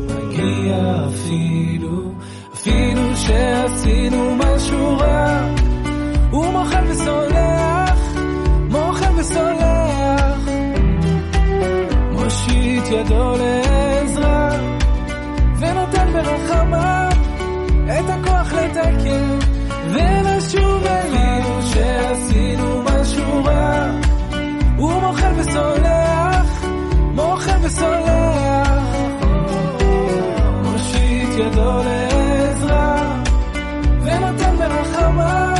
מגיע 0.06 0.76
אפילו, 1.08 2.12
אפילו 2.54 3.16
שעשינו 3.16 4.36
משהו 4.36 4.98
רע, 4.98 5.48
הוא 6.30 6.46
מוחל 6.46 6.84
וסולח, 6.88 7.98
מוחל 8.70 9.12
וסולח, 9.16 10.48
מושיט 12.12 12.84
ידו 12.90 13.34
לעזרה, 13.36 14.50
ונותן 15.58 16.12
ברחמיו 16.12 17.12
את 17.86 18.10
הכוח 18.10 18.52
לתקן, 18.52 19.38
ולשוב 19.90 20.84
אליו 20.86 21.62
שעשינו 21.62 22.82
משהו 22.82 23.44
רע, 23.44 23.67
מוחל 25.08 25.32
וסולח, 25.36 26.64
מוחל 27.14 27.58
וסולח, 27.62 28.84
מושיט 30.62 31.28
ידו 31.38 31.82
לעזרה, 31.84 33.16
ונותן 34.00 34.56
ברחמיו 34.58 35.54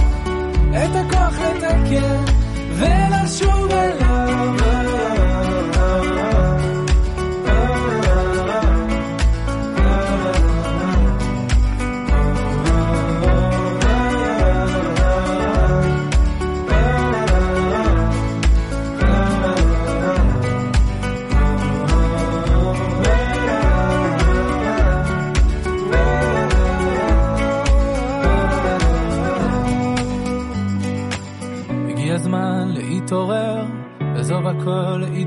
את 0.71 0.97
הכוח 0.97 1.39
לתקן, 1.39 2.25
ולשוב 2.73 3.71
אליו. 3.71 4.78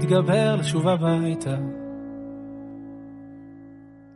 להתגבר, 0.01 0.57
לשוב 0.61 0.89
הביתה. 0.89 1.57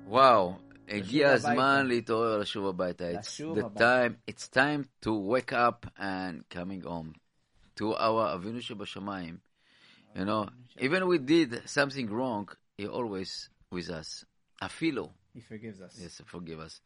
וואו, 0.07 0.55
הגיע 0.89 1.29
הביתה. 1.29 1.49
הזמן 1.51 1.87
להתעורר 1.87 2.39
לשוב 2.39 2.67
הביתה. 2.67 3.11
It's 3.13 3.19
לשוב 3.19 3.59
the 3.59 3.65
הביתה. 3.65 4.07
time, 4.07 4.33
it's 4.33 4.49
time 4.49 5.07
to 5.07 5.11
wake 5.11 5.53
up 5.53 5.87
and 5.99 6.57
coming 6.57 6.85
home. 6.85 7.13
To 7.77 7.83
our 7.97 8.35
אבינו 8.35 8.63
שבשמיים. 8.63 9.39
You 10.15 10.25
know, 10.25 10.49
even 10.79 11.07
we 11.07 11.19
did 11.19 11.69
something 11.69 12.09
wrong, 12.11 12.49
he 12.79 12.87
always 12.87 13.49
with 13.73 13.91
us. 13.91 14.25
אפילו. 14.63 15.11
He 15.35 15.41
forgives 15.41 15.81
us. 15.81 16.01
Yes, 16.01 16.21
forgive 16.27 16.59
us. 16.61 16.81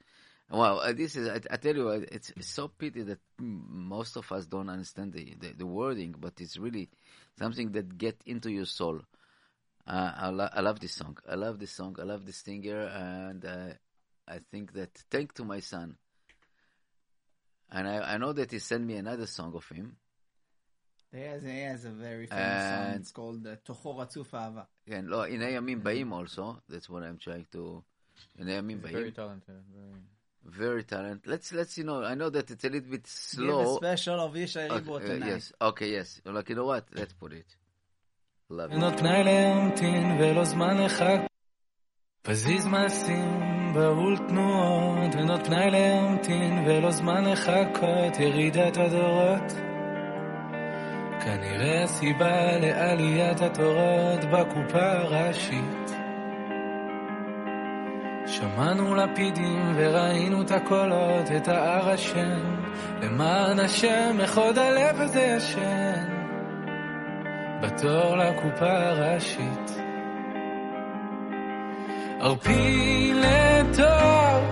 Well, 0.51 0.79
uh, 0.79 0.93
this 0.93 1.15
is, 1.15 1.27
I, 1.27 1.39
I, 1.51 1.57
tell 1.57 1.75
you, 1.75 1.89
uh, 1.89 2.01
it's, 2.11 2.31
it's 2.35 2.47
so 2.47 2.69
pity 2.69 3.03
that 3.03 3.19
most 3.37 4.17
of 4.17 4.31
us 4.31 4.47
don't 4.47 4.69
understand 4.69 5.13
the, 5.13 5.35
the, 5.39 5.53
the 5.53 5.65
wording, 5.65 6.15
but 6.19 6.33
it's 6.39 6.57
really 6.57 6.89
something 7.37 7.71
that 7.73 7.97
gets 7.97 8.25
into 8.25 8.49
your 8.51 8.65
soul. 8.65 9.01
Uh, 9.85 10.11
I, 10.17 10.29
lo- 10.29 10.49
I, 10.51 10.61
love 10.61 10.79
this 10.79 10.93
song. 10.93 11.17
I 11.29 11.35
love 11.35 11.59
this 11.59 11.71
song. 11.71 11.97
I 11.99 12.03
love 12.03 12.25
this 12.25 12.37
singer. 12.37 12.81
And 12.81 13.45
uh, 13.45 13.73
I 14.27 14.39
think 14.51 14.73
that 14.73 14.89
thank 15.11 15.33
to 15.35 15.45
my 15.45 15.59
son. 15.59 15.97
And 17.71 17.87
I, 17.87 18.13
I, 18.13 18.17
know 18.17 18.33
that 18.33 18.51
he 18.51 18.57
sent 18.57 18.83
me 18.83 18.95
another 18.95 19.27
song 19.27 19.53
of 19.55 19.67
him. 19.69 19.97
He 21.11 21.21
has, 21.21 21.43
he 21.43 21.59
has 21.59 21.85
a 21.85 21.91
very 21.91 22.25
famous 22.25 22.43
and, 22.43 22.85
song. 22.85 23.01
It's 23.01 23.11
called 23.11 23.47
uh, 23.47 23.55
Tocho 23.63 23.95
Ratzuf 23.95 24.65
And 24.87 25.09
lo, 25.09 25.17
no, 25.17 25.23
in 25.23 25.41
Ayamim 25.41 25.83
Baim 25.83 26.11
also. 26.11 26.61
That's 26.67 26.89
what 26.89 27.03
I'm 27.03 27.17
trying 27.17 27.45
to... 27.51 27.83
In 28.39 28.47
Ayamim 28.47 28.81
Baim. 28.81 28.93
very 28.93 29.11
talented. 29.11 29.55
Very... 29.71 30.01
Very 30.45 30.83
talent. 30.83 31.27
Let's, 31.27 31.51
let's, 31.53 31.77
you 31.77 31.83
know, 31.83 32.03
I 32.03 32.15
know 32.15 32.29
that 32.29 32.49
it's 32.49 32.63
a 32.63 32.69
little 32.69 32.89
bit 32.89 33.03
Give 33.03 33.45
a 33.49 33.63
slow. 33.63 33.75
special 33.77 34.19
of 34.19 34.33
Yishai 34.33 34.69
Okay, 34.69 34.91
uh, 34.93 34.99
tonight. 34.99 35.27
yes, 35.27 35.53
okay, 35.61 35.91
yes. 35.91 36.21
Like, 36.25 36.49
you 36.49 36.55
know 36.55 36.65
what? 36.65 36.85
Let's 36.93 37.13
put 37.13 37.33
it. 37.33 37.45
Love 38.49 38.71
it. 38.71 38.77
לחכות. 40.79 41.29
פזיז 42.21 42.65
מעשים, 42.65 43.73
בהול 43.73 44.17
תנועות, 44.17 45.15
פנאי 45.45 45.71
להמתין 45.71 46.63
ולא 46.67 46.91
זמן 46.91 47.23
לחכות. 47.25 48.19
ירידת 48.19 48.77
הדורות. 48.77 49.51
כנראה 51.25 51.83
הסיבה 51.83 52.57
לעליית 52.57 53.41
התורות 53.41 54.19
בקופה 54.33 54.91
הראשית. 54.91 55.98
שמענו 58.31 58.95
לפידים 58.95 59.73
וראינו 59.75 60.41
את 60.41 60.51
הקולות, 60.51 61.31
את 61.37 61.47
ההר 61.47 61.89
השם. 61.89 62.59
למען 63.01 63.59
השם, 63.59 64.17
איך 64.19 64.37
הלב 64.37 65.01
הזה 65.01 65.21
ישן. 65.21 66.19
בתור 67.61 68.17
לקופה 68.17 68.87
הראשית. 68.87 69.71
ערפי 72.19 73.13
לטוב, 73.15 74.43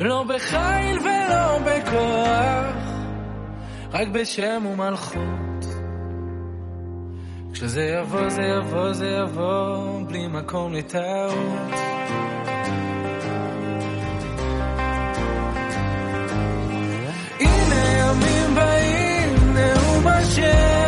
לא 0.00 0.24
בחיל 0.28 0.98
ולא 0.98 1.58
בכוח, 1.58 2.76
רק 3.92 4.08
בשם 4.08 4.66
ומלכות. 4.66 5.73
כשזה 7.53 7.81
יבוא, 7.81 8.29
זה 8.29 8.41
יבוא, 8.41 8.93
זה 8.93 9.07
יבוא, 9.07 10.01
בלי 10.07 10.27
מקום 10.27 10.73
לטעות. 10.73 11.73
הנה 17.39 17.83
ימים 17.99 18.55
באים, 18.55 19.53
נאום 19.53 20.07
השם 20.07 20.82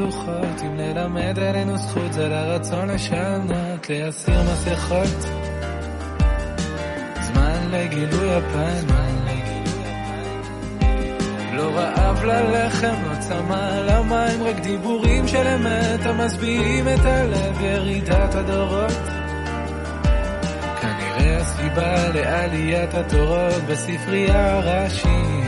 לוחות, 0.00 0.62
אם 0.66 0.76
נלמד 0.76 1.38
עלינו 1.38 1.78
זכות, 1.78 2.12
זה 2.12 2.28
לרצון 2.28 2.90
לשנות, 2.90 3.90
להסיר 3.90 4.42
מסכות. 4.42 5.30
זמן 7.20 7.70
לגילוי 7.70 8.34
הפן, 8.34 8.86
לא 11.60 11.70
רעב 11.74 12.24
ללחם, 12.24 12.94
לא 13.10 13.20
צמא 13.20 13.80
למים, 13.88 14.42
רק 14.42 14.60
דיבורים 14.60 15.28
של 15.28 15.46
אמת 15.46 16.06
המשביעים 16.06 16.88
את 16.88 17.04
הלב, 17.04 17.60
ירידת 17.60 18.34
הדורות. 18.34 18.92
כנראה 20.80 21.36
הסיבה 21.40 22.08
לעליית 22.08 22.94
התורות 22.94 23.62
בספרייה 23.68 24.56
הראשית. 24.56 25.39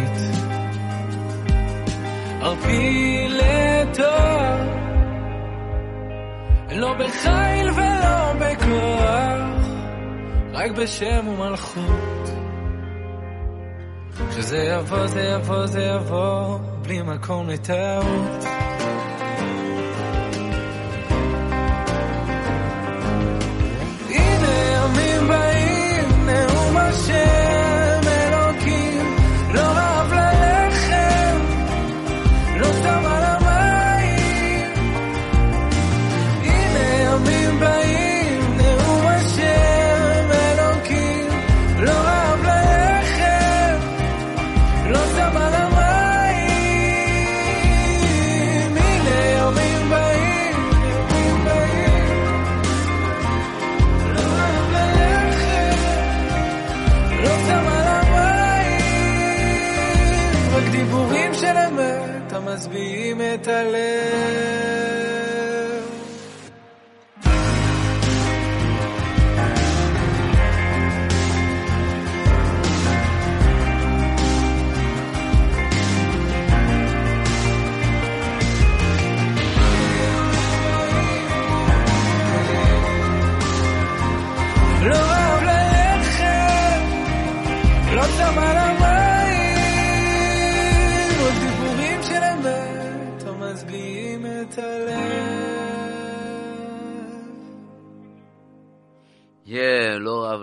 ערפי 2.43 3.28
לטוב, 3.28 4.06
לא 6.73 6.94
בחיל 6.94 7.70
ולא 7.70 8.32
בכוח, 8.40 9.66
רק 10.52 10.70
בשם 10.70 11.28
ומלכות. 11.28 12.31
כשזה 14.31 14.56
יבוא, 14.56 15.06
זה 15.06 15.20
יבוא, 15.20 15.66
זה 15.66 15.82
יבוא, 15.82 16.59
בלי 16.82 17.02
מקום 17.02 17.48
לטעות. 17.48 18.62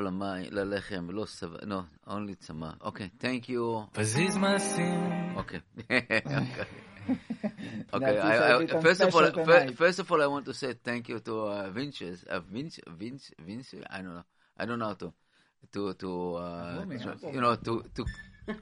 המים, 0.10 0.46
ללחם, 0.52 1.08
לא 1.12 1.26
סבא, 1.26 1.58
לא, 1.62 1.82
only 2.08 2.36
צמא. 2.40 2.70
אוקיי, 2.82 3.10
thank 3.20 3.50
you. 3.50 3.86
פזיז 3.92 4.38
מעשים. 4.38 5.10
אוקיי. 5.36 5.60
okay, 7.94 8.82
first 8.82 9.02
of 9.02 9.16
all, 9.16 9.32
first, 9.84 10.00
of 10.00 10.12
all, 10.12 10.22
I 10.22 10.28
want 10.28 10.46
to 10.46 10.54
say 10.54 10.74
thank 10.74 11.10
you 11.10 11.20
to 11.20 11.40
uh, 11.42 11.70
Vinces, 11.70 12.24
uh, 12.30 12.40
Vince, 12.40 12.80
Vince, 12.88 13.32
Vince. 13.40 13.74
I 13.90 14.02
don't 14.02 14.16
know, 14.16 14.24
I 14.58 14.66
don't 14.66 14.80
know 14.80 14.88
how 14.88 14.94
to, 14.96 15.14
to, 15.74 15.94
to, 15.94 16.34
uh, 16.36 16.86
to 16.86 17.16
you 17.34 17.42
know, 17.42 17.56
to, 17.56 17.84
to, 17.96 18.06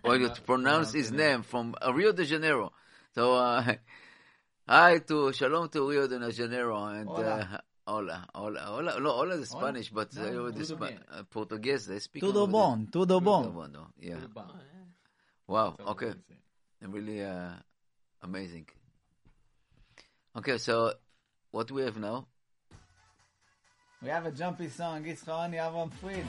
or 0.04 0.18
to 0.18 0.42
pronounce 0.42 0.94
his 0.94 1.12
name 1.12 1.44
from 1.44 1.76
uh, 1.82 1.94
Rio 1.94 2.12
de 2.12 2.26
Janeiro. 2.26 2.72
So, 3.16 3.36
uh, 3.36 3.76
hi 4.68 5.00
to 5.00 5.34
Shalom 5.34 5.70
to 5.70 5.90
Rio 5.90 6.08
de 6.08 6.32
Janeiro 6.32 6.84
and. 6.86 7.10
Uh, 7.10 7.46
hola, 7.88 8.28
hola, 8.36 8.62
hola. 8.68 9.00
No, 9.00 9.12
hola 9.12 9.36
is 9.36 9.52
Hola? 9.52 9.64
Spanish, 9.64 9.90
but 9.90 10.14
No, 10.16 10.48
uh, 10.48 10.52
the 10.52 10.64
tudo 10.64 10.86
uh, 10.86 11.24
Portuguese 11.30 11.88
they 11.88 12.00
speak. 12.00 12.22
Tudo 12.24 12.44
over 12.44 12.52
bom, 12.52 12.88
there. 12.92 13.06
tudo 13.06 13.24
bom. 13.24 13.72
no? 13.72 13.88
Yeah. 14.00 14.18
Wow. 15.48 15.76
Okay. 15.88 16.14
Really 16.82 17.24
uh, 17.24 17.54
amazing. 18.22 18.68
Okay, 20.36 20.58
so 20.58 20.94
what 21.52 21.68
do 21.68 21.74
we 21.76 21.82
have 21.84 21.98
now? 21.98 22.28
We 24.02 24.10
have 24.10 24.28
a 24.28 24.32
jumpy 24.32 24.70
song, 24.70 25.06
It's 25.08 25.24
Yitzchak 25.24 25.56
Avram 25.56 25.92
Fried. 25.94 26.26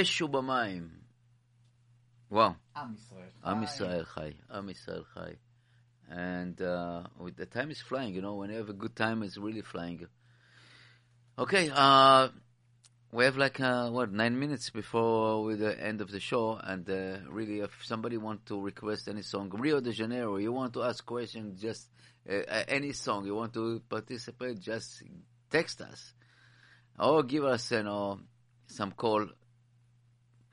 באש 0.00 0.22
ובמים. 0.22 0.88
וואו. 2.30 2.50
עם 2.76 2.94
ישראל 2.94 3.28
עם 3.44 3.62
ישראל 3.62 4.04
חי. 4.04 4.32
עם 4.50 4.68
ישראל 4.68 5.04
חי. 5.04 5.32
And 6.08 6.60
uh, 6.60 7.02
with- 7.18 7.36
the 7.36 7.46
time 7.46 7.70
is 7.70 7.80
flying, 7.80 8.14
you 8.14 8.22
know, 8.22 8.34
when 8.34 8.50
you 8.50 8.56
have 8.56 8.70
a 8.70 8.78
good 8.84 8.94
time, 8.96 9.22
it's 9.22 9.36
really 9.36 9.62
flying. 9.62 10.06
Okay, 11.38 11.68
uh, 11.74 12.28
we 13.12 13.24
have 13.24 13.36
like, 13.36 13.58
uh, 13.60 13.90
what, 13.90 14.12
nine 14.12 14.38
minutes 14.38 14.70
before 14.70 15.44
with 15.44 15.58
the 15.58 15.74
end 15.88 16.00
of 16.00 16.10
the 16.10 16.20
show. 16.20 16.58
And 16.62 16.88
uh, 16.88 17.18
really, 17.28 17.58
if 17.60 17.72
somebody 17.84 18.16
want 18.16 18.46
to 18.46 18.60
request 18.70 19.08
any 19.08 19.22
song, 19.22 19.50
Rio 19.50 19.80
de 19.80 19.92
Janeiro, 19.92 20.36
you 20.36 20.52
want 20.52 20.72
to 20.74 20.84
ask 20.84 21.04
question, 21.04 21.56
just 21.58 21.82
uh, 22.30 22.34
uh, 22.34 22.64
any 22.68 22.92
song, 22.92 23.26
you 23.26 23.34
want 23.34 23.52
to 23.54 23.82
participate, 23.88 24.60
just 24.60 25.02
text 25.50 25.80
us. 25.80 26.14
Or 26.98 27.22
give 27.24 27.44
us, 27.44 27.72
you 27.72 27.82
know, 27.82 28.20
some 28.68 28.92
call 28.92 29.26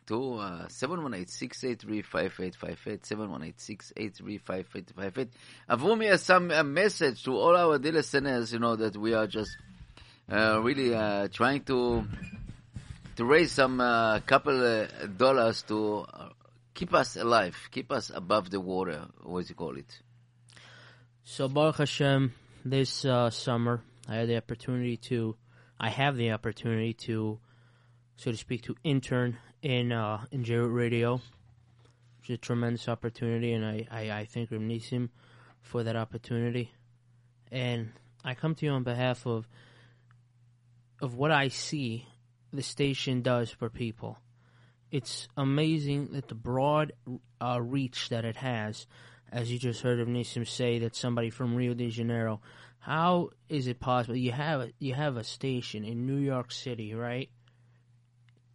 to 0.09 0.35
uh, 0.35 0.66
718-683-5858, 0.68 3.01
718-683-5858. 3.94 5.28
Avrumi 5.70 6.09
has 6.09 6.22
some 6.22 6.51
a 6.51 6.64
message 6.64 7.22
to 7.24 7.36
all 7.36 7.56
our 7.56 7.78
dear 7.78 7.93
listeners, 7.93 8.52
you 8.52 8.59
know, 8.59 8.76
that 8.76 8.97
we 8.97 9.14
are 9.14 9.26
just 9.26 9.56
uh, 10.30 10.60
really 10.62 10.94
uh, 10.94 11.28
trying 11.28 11.62
to 11.62 12.05
to 13.16 13.24
raise 13.24 13.52
some 13.52 13.80
uh, 13.80 14.20
couple 14.20 14.64
uh, 14.64 14.86
dollars 15.16 15.62
to 15.62 16.06
uh, 16.12 16.28
keep 16.72 16.94
us 16.94 17.16
alive, 17.16 17.56
keep 17.70 17.90
us 17.93 18.10
above 18.14 18.51
the 18.51 18.60
water, 18.60 19.06
what 19.22 19.44
do 19.44 19.48
you 19.51 19.55
call 19.55 19.76
it? 19.76 20.01
So 21.24 21.48
Baruch 21.48 21.78
Hashem, 21.78 22.32
this 22.64 23.05
uh, 23.05 23.30
summer 23.30 23.82
I 24.09 24.16
had 24.16 24.28
the 24.28 24.36
opportunity 24.36 24.97
to, 25.09 25.36
I 25.78 25.90
have 25.90 26.16
the 26.16 26.30
opportunity 26.30 26.94
to, 26.94 27.39
so 28.16 28.30
to 28.30 28.36
speak, 28.36 28.62
to 28.62 28.76
intern 28.85 29.36
in 29.62 29.93
uh, 29.93 30.24
in 30.30 30.44
JRoot 30.44 30.74
Radio, 30.74 31.20
is 32.24 32.30
a 32.30 32.36
tremendous 32.36 32.89
opportunity, 32.89 33.52
and 33.52 33.64
I 33.64 33.86
I, 33.90 34.10
I 34.10 34.24
thank 34.24 34.51
Reb 34.51 34.60
Nisim 34.60 35.10
for 35.60 35.82
that 35.82 35.97
opportunity, 35.97 36.72
and 37.51 37.90
I 38.24 38.35
come 38.35 38.55
to 38.56 38.66
you 38.66 38.72
on 38.72 38.82
behalf 38.82 39.26
of 39.26 39.48
of 41.01 41.14
what 41.14 41.30
I 41.30 41.48
see 41.48 42.06
the 42.52 42.62
station 42.62 43.22
does 43.22 43.51
for 43.51 43.68
people. 43.68 44.18
It's 44.90 45.28
amazing 45.36 46.12
that 46.12 46.28
the 46.28 46.35
broad 46.35 46.93
uh, 47.40 47.60
reach 47.60 48.09
that 48.09 48.24
it 48.24 48.36
has 48.36 48.86
as 49.30 49.52
you 49.52 49.59
just 49.59 49.82
heard 49.82 50.01
of 50.01 50.09
Nisim 50.09 50.47
say, 50.47 50.78
that 50.80 50.97
somebody 50.97 51.30
from 51.30 51.55
Rio 51.55 51.74
de 51.74 51.90
Janeiro. 51.90 52.40
How 52.78 53.30
is 53.48 53.66
it 53.66 53.80
possible 53.80 54.16
you 54.16 54.32
have 54.32 54.70
you 54.78 54.94
have 54.94 55.16
a 55.16 55.24
station 55.24 55.85
in 55.85 56.06
New 56.06 56.16
York 56.16 56.52
City, 56.52 56.94
right? 56.94 57.28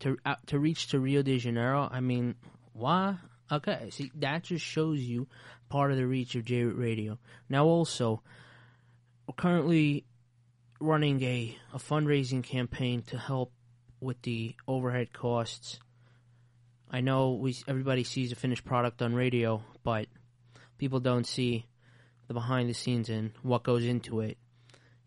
To 0.04 0.18
uh, 0.26 0.36
to 0.48 0.60
reach 0.60 0.88
to 0.88 1.00
Rio 1.00 1.22
de 1.22 1.38
Janeiro, 1.38 1.88
I 1.92 2.00
mean, 2.00 2.36
why? 2.74 3.18
Okay, 3.52 3.90
see 3.90 4.12
that 4.16 4.44
just 4.44 4.66
shows 4.66 5.00
you 5.00 5.28
part 5.70 5.92
of 5.92 5.98
the 5.98 6.06
reach 6.06 6.36
of 6.36 6.46
J 6.46 6.64
Radio. 6.64 7.18
Now, 7.50 7.66
also, 7.66 8.22
we're 9.28 9.36
currently 9.36 10.06
running 10.80 11.24
a, 11.24 11.58
a 11.74 11.78
fundraising 11.78 12.44
campaign 12.44 13.04
to 13.04 13.18
help 13.18 13.54
with 14.02 14.22
the 14.24 14.56
overhead 14.68 15.14
costs. 15.14 15.80
I 16.92 17.02
know 17.02 17.32
we 17.32 17.56
everybody 17.68 18.04
sees 18.04 18.32
a 18.32 18.36
finished 18.36 18.66
product 18.66 19.02
on 19.02 19.16
radio, 19.16 19.64
but 19.84 20.08
people 20.78 21.00
don't 21.00 21.26
see 21.26 21.66
the 22.28 22.34
behind 22.34 22.70
the 22.70 22.74
scenes 22.74 23.10
and 23.10 23.32
what 23.42 23.64
goes 23.64 23.86
into 23.86 24.20
it. 24.20 24.38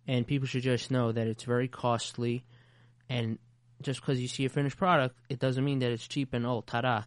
And 0.06 0.26
people 0.26 0.48
should 0.48 0.62
just 0.62 0.90
know 0.90 1.12
that 1.12 1.26
it's 1.26 1.44
very 1.44 1.68
costly 1.68 2.44
and 3.08 3.38
just 3.82 4.00
because 4.00 4.20
you 4.20 4.28
see 4.28 4.44
a 4.44 4.48
finished 4.48 4.76
product, 4.76 5.16
it 5.28 5.38
doesn't 5.38 5.64
mean 5.64 5.80
that 5.80 5.92
it's 5.92 6.06
cheap 6.06 6.32
and 6.32 6.46
oh 6.46 6.62
ta-da. 6.66 7.02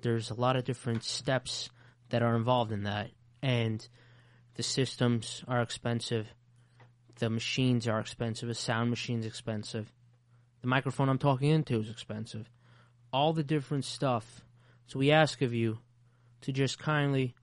There's 0.00 0.30
a 0.30 0.34
lot 0.34 0.56
of 0.56 0.64
different 0.64 1.04
steps 1.04 1.70
that 2.10 2.22
are 2.22 2.36
involved 2.36 2.72
in 2.72 2.84
that. 2.84 3.10
And 3.42 3.86
the 4.54 4.62
systems 4.62 5.44
are 5.46 5.62
expensive. 5.62 6.26
The 7.18 7.30
machines 7.30 7.86
are 7.86 8.00
expensive. 8.00 8.48
The 8.48 8.54
sound 8.54 8.90
machine's 8.90 9.26
expensive. 9.26 9.92
The 10.60 10.68
microphone 10.68 11.08
I'm 11.08 11.18
talking 11.18 11.50
into 11.50 11.80
is 11.80 11.90
expensive. 11.90 12.50
All 13.12 13.32
the 13.32 13.44
different 13.44 13.84
stuff. 13.84 14.42
So 14.86 14.98
we 14.98 15.10
ask 15.10 15.42
of 15.42 15.54
you 15.54 15.78
to 16.42 16.52
just 16.52 16.78
kindly 16.78 17.34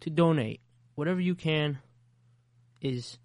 to 0.00 0.10
donate 0.10 0.60
whatever 0.94 1.20
you 1.20 1.34
can 1.34 1.78
is 2.80 3.18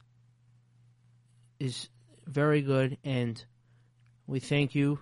is 1.60 1.90
very 2.26 2.61
good 2.61 2.98
and 3.03 3.44
we 4.30 4.39
thank 4.39 4.76
you 4.76 4.99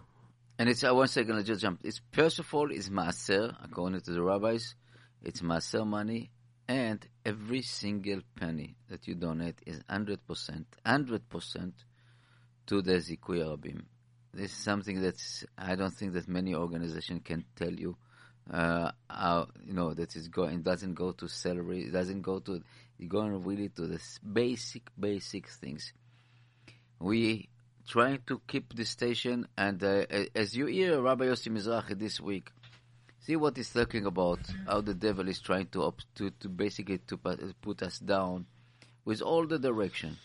And 0.60 0.70
it's 0.70 0.84
uh, 0.84 0.96
one 0.96 1.08
second. 1.08 1.36
I 1.38 1.44
just 1.44 1.62
jump. 1.62 1.82
It's 1.84 2.02
first 2.12 2.40
of 2.40 2.52
all, 2.54 2.72
it's 2.72 2.90
maaser 2.90 3.56
according 3.64 4.02
to 4.02 4.12
the 4.12 4.24
rabbis. 4.24 4.76
It's 5.22 5.42
maaser 5.42 5.86
money, 5.86 6.32
and 6.68 7.00
every 7.26 7.62
single 7.62 8.22
penny 8.40 8.76
that 8.90 9.08
you 9.08 9.16
donate 9.16 9.60
is 9.68 9.82
hundred 9.88 10.26
percent, 10.26 10.66
hundred 10.86 11.30
percent 11.30 11.76
to 12.68 12.82
the 12.82 12.94
zikui 13.08 13.40
rabim. 13.50 13.82
This 14.34 14.52
is 14.52 14.58
something 14.58 15.02
that's 15.02 15.46
I 15.58 15.76
don't 15.76 15.96
think 16.00 16.14
that 16.14 16.28
many 16.28 16.56
organizations 16.56 17.22
can 17.24 17.46
tell 17.56 17.74
you. 17.74 17.98
Uh, 18.50 18.92
how, 19.10 19.48
you 19.64 19.74
know 19.74 19.94
that 19.94 20.16
is 20.16 20.30
going 20.30 20.64
doesn't 20.64 20.96
go 20.96 21.12
to 21.12 21.28
salary, 21.28 21.82
it 21.88 21.92
doesn't 21.92 22.22
go 22.22 22.40
to 22.40 22.62
it's 22.98 23.10
going 23.10 23.44
really 23.44 23.70
to 23.70 23.88
the 23.88 24.00
basic 24.24 24.84
basic 24.98 25.50
things. 25.50 25.94
We 27.00 27.50
trying 27.88 28.20
to 28.28 28.42
keep 28.48 28.76
the 28.76 28.86
station, 28.86 29.48
and 29.58 29.82
uh, 29.84 30.06
as 30.36 30.56
you 30.56 30.66
hear 30.66 31.02
Rabbi 31.02 31.26
Yossi 31.26 31.50
Mizrahi 31.50 31.98
this 31.98 32.20
week, 32.20 32.52
see 33.22 33.38
what 33.38 33.56
he's 33.56 33.72
talking 33.72 34.06
about, 34.06 34.40
how 34.68 34.82
the 34.82 34.94
devil 34.94 35.28
is 35.28 35.40
trying 35.40 35.68
to 35.68 35.94
to, 36.16 36.32
to 36.32 36.50
basically 36.50 37.00
to 37.08 37.18
put 37.62 37.82
us 37.82 38.00
down 38.00 38.46
with 39.06 39.22
all 39.22 39.48
the 39.48 39.58
direction. 39.58 40.18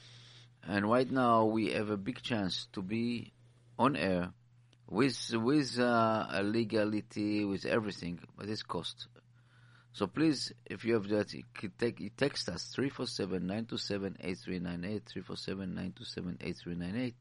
And 0.64 0.90
right 0.90 1.10
now 1.10 1.44
we 1.44 1.70
have 1.70 1.90
a 1.90 1.97
big 1.97 2.22
chance 2.22 2.68
to 2.72 2.82
be 2.82 3.32
on 3.78 3.97
air 3.97 4.32
with 4.89 5.32
with 5.32 5.78
uh, 5.78 6.40
legality, 6.43 7.44
with 7.44 7.64
everything, 7.64 8.20
but 8.36 8.48
it's 8.48 8.62
cost. 8.62 9.06
So 9.94 10.06
please, 10.06 10.52
if 10.64 10.84
you 10.84 10.94
have 10.94 11.09
that, 11.09 11.34
you 11.34 11.43
take, 11.78 12.01
you 12.01 12.10
text 12.16 12.48
us 12.48 12.74
347-927-8398, 12.78 15.02
347-927-8398, 15.05 17.12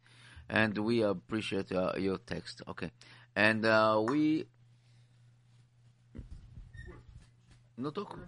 and 0.51 0.77
we 0.77 1.01
appreciate 1.01 1.71
uh, 1.71 1.93
your 1.97 2.17
text. 2.17 2.61
Okay. 2.67 2.91
And 3.35 3.65
uh, 3.65 4.03
we... 4.05 4.45
No 7.77 7.89
talk. 7.89 8.19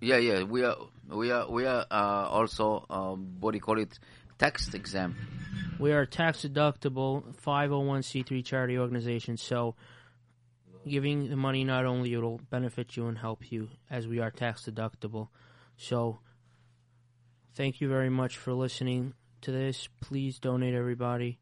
Yeah, 0.00 0.18
yeah, 0.18 0.42
we 0.42 0.62
are, 0.62 0.76
we 1.08 1.30
are, 1.32 1.50
we 1.50 1.64
are 1.64 1.86
uh, 1.90 2.28
also, 2.28 2.84
um, 2.90 3.36
what 3.40 3.52
do 3.52 3.56
you 3.56 3.62
call 3.62 3.78
it, 3.78 3.98
text 4.38 4.74
exam. 4.74 5.16
we 5.78 5.92
are 5.92 6.04
tax 6.04 6.42
deductible 6.42 7.34
501c3 7.42 8.44
charity 8.44 8.78
organization 8.78 9.36
so 9.36 9.74
giving 10.86 11.30
the 11.30 11.36
money 11.36 11.64
not 11.64 11.84
only 11.86 12.12
it'll 12.14 12.40
benefit 12.50 12.96
you 12.96 13.06
and 13.06 13.18
help 13.18 13.50
you 13.50 13.68
as 13.90 14.06
we 14.06 14.20
are 14.20 14.30
tax 14.30 14.64
deductible 14.64 15.28
so 15.76 16.18
thank 17.54 17.80
you 17.80 17.88
very 17.88 18.10
much 18.10 18.36
for 18.36 18.52
listening 18.52 19.14
to 19.44 19.52
this 19.52 19.88
please 20.00 20.38
donate 20.38 20.74
everybody 20.74 21.38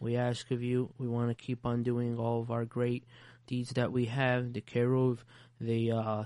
we 0.00 0.16
ask 0.16 0.50
of 0.50 0.62
you 0.62 0.90
we 0.98 1.06
want 1.08 1.28
to 1.28 1.34
keep 1.34 1.66
on 1.66 1.82
doing 1.82 2.18
all 2.18 2.40
of 2.40 2.50
our 2.50 2.64
great 2.64 3.04
deeds 3.50 3.70
that 3.70 3.90
we 3.90 4.06
have 4.06 4.52
the 4.52 4.60
Keruv, 4.60 5.18
the 5.60 5.92
uh 5.92 6.24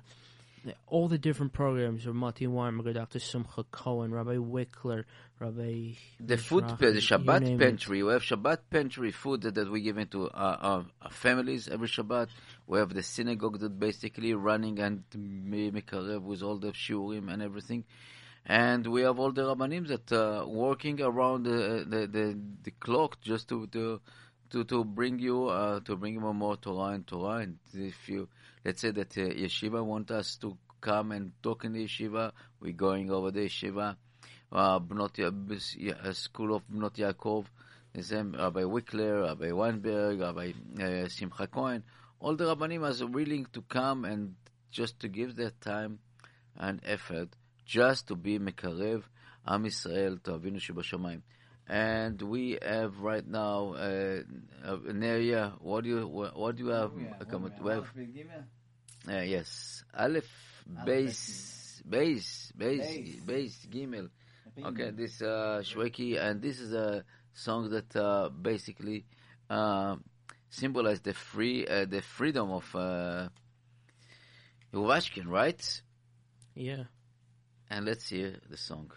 all 0.86 1.08
the 1.08 1.18
different 1.18 1.52
programs 1.52 2.06
of 2.06 2.14
Mati 2.14 2.46
Weinberger, 2.46 2.94
Dr. 2.94 3.18
Simcha 3.18 3.64
Cohen, 3.70 4.12
Rabbi 4.12 4.36
Wickler, 4.36 5.04
Rabbi 5.38 5.92
The 6.20 6.38
food, 6.38 6.64
Mizrahi, 6.64 6.78
the 6.78 7.00
Shabbat 7.00 7.42
name 7.42 7.60
it. 7.60 7.64
pantry. 7.64 8.02
We 8.02 8.12
have 8.12 8.22
Shabbat 8.22 8.60
pantry 8.70 9.10
food 9.10 9.42
that, 9.42 9.56
that 9.56 9.70
we 9.70 9.82
give 9.82 9.98
into 9.98 10.30
our, 10.30 10.86
our 11.02 11.10
families 11.10 11.68
every 11.68 11.88
Shabbat. 11.88 12.28
We 12.66 12.78
have 12.78 12.94
the 12.94 13.02
synagogue 13.02 13.60
that 13.60 13.78
basically 13.78 14.32
running 14.32 14.78
and 14.78 15.02
me- 15.14 15.70
mekarev 15.70 16.22
with 16.22 16.42
all 16.42 16.56
the 16.56 16.72
shiurim 16.72 17.30
and 17.30 17.42
everything. 17.42 17.84
And 18.46 18.86
we 18.86 19.02
have 19.02 19.18
all 19.18 19.32
the 19.32 19.42
rabbanim 19.42 19.88
that 19.88 20.12
uh, 20.12 20.46
working 20.46 21.00
around 21.00 21.44
the, 21.44 21.84
the, 21.88 22.06
the, 22.06 22.38
the 22.62 22.70
clock 22.72 23.20
just 23.22 23.48
to, 23.48 23.66
to 23.68 24.00
to 24.50 24.64
to 24.64 24.84
bring 24.84 25.18
you 25.18 25.46
uh, 25.46 25.80
to 25.80 25.96
bring 25.96 26.14
you 26.14 26.20
more 26.20 26.56
Torah 26.56 26.92
and 26.92 27.06
Torah. 27.06 27.38
And 27.38 27.58
if 27.72 28.08
you 28.08 28.28
let's 28.64 28.82
say 28.82 28.90
that 28.90 29.16
uh, 29.16 29.22
yeshiva 29.22 29.82
want 29.82 30.10
us 30.10 30.36
to 30.42 30.58
come 30.82 31.12
and 31.12 31.32
talk 31.42 31.64
in 31.64 31.72
the 31.72 31.86
yeshiva, 31.86 32.32
we're 32.60 32.72
going 32.72 33.10
over 33.10 33.30
the 33.30 33.46
yeshiva. 33.46 33.96
Uh, 34.52 34.78
Bnot 34.78 35.18
uh, 35.18 36.12
School 36.12 36.54
of 36.54 36.62
Bnot 36.68 36.96
Yaakov, 36.96 37.46
the 37.94 38.38
Rabbi 38.38 38.60
Wickler, 38.60 39.24
Rabbi 39.24 39.50
Weinberg, 39.52 40.20
Rabbi 40.20 40.52
uh, 40.80 41.08
Simcha 41.08 41.46
Cohen, 41.46 41.82
all 42.20 42.36
the 42.36 42.44
rabbanim 42.44 42.84
are 42.84 43.06
willing 43.06 43.46
to 43.54 43.62
come 43.62 44.04
and 44.04 44.34
just 44.70 45.00
to 45.00 45.08
give 45.08 45.34
their 45.34 45.50
time 45.50 45.98
and 46.56 46.80
effort 46.84 47.30
just 47.64 48.08
to 48.08 48.14
be 48.16 48.38
mekarev 48.38 49.02
Am 49.46 49.66
Israel 49.66 50.18
to 50.24 50.32
Avinu 50.38 50.56
Shebashamayim. 50.56 51.22
And 51.66 52.20
we 52.22 52.58
have 52.62 52.98
right 53.00 53.26
now 53.26 53.72
uh, 53.74 54.20
uh, 54.64 54.76
Neria. 54.92 55.52
What 55.60 55.84
do 55.84 55.90
you 55.90 56.06
what, 56.06 56.36
what 56.38 56.56
do 56.56 56.64
you 56.64 56.70
have? 56.70 56.92
Yeah, 56.98 57.24
Come 57.30 57.44
we- 57.44 57.50
we 57.60 57.70
have- 57.70 57.78
Aleph, 57.78 57.94
Beit 57.94 58.14
Gimel? 58.14 58.44
uh, 59.08 59.22
yes, 59.22 59.84
Aleph, 59.94 60.64
base, 60.84 61.82
base, 61.88 62.52
base, 62.56 63.16
base, 63.26 63.66
Gimel. 63.70 64.08
Okay, 64.62 64.90
this 64.90 65.20
uh, 65.22 65.60
Shweki, 65.64 66.18
and 66.20 66.40
this 66.40 66.60
is 66.60 66.72
a 66.72 67.04
song 67.32 67.70
that 67.70 67.94
uh, 67.96 68.28
basically 68.30 69.04
uh, 69.50 69.96
symbolize 70.50 71.00
the 71.00 71.12
free, 71.14 71.66
uh, 71.66 71.84
the 71.86 72.00
freedom 72.02 72.50
of 72.50 72.74
uh, 72.76 73.28
Rubashkin, 74.72 75.26
right? 75.26 75.82
Yeah. 76.54 76.84
And 77.70 77.84
let's 77.86 78.08
hear 78.08 78.36
the 78.48 78.56
song. 78.56 78.92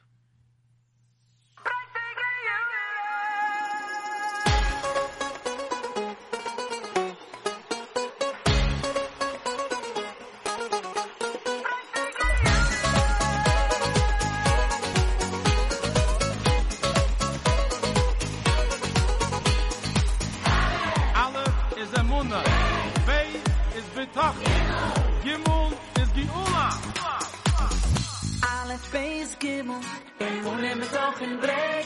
Face 29.27 29.39
Gimmel, 29.39 29.81
in 30.19 30.43
Mune 30.43 30.75
mit 30.77 30.93
doch 30.93 31.19
in 31.19 31.37
Breg. 31.41 31.85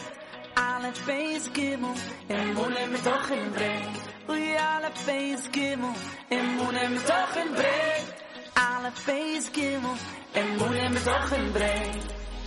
Alle 0.53 0.93
Face 0.93 1.49
Gimmel, 1.51 1.95
in 2.29 2.53
Mune 2.53 2.87
mit 2.91 3.03
doch 3.03 3.29
in 3.31 3.51
Breg. 3.51 3.87
Ui, 4.29 4.55
alle 4.57 4.91
Face 4.93 5.49
Gimmel, 5.51 5.91
in 6.29 6.55
Mune 6.57 6.89
mit 6.89 7.09
doch 7.09 7.35
in 7.35 7.51
Breg. 7.55 8.03
Alle 8.53 8.91
Face 8.91 9.49
Gimmel, 9.51 9.97
in 10.35 10.57
Mune 10.57 10.89
mit 10.91 11.03
doch 11.03 11.31
in 11.31 11.51
Breg. 11.51 12.01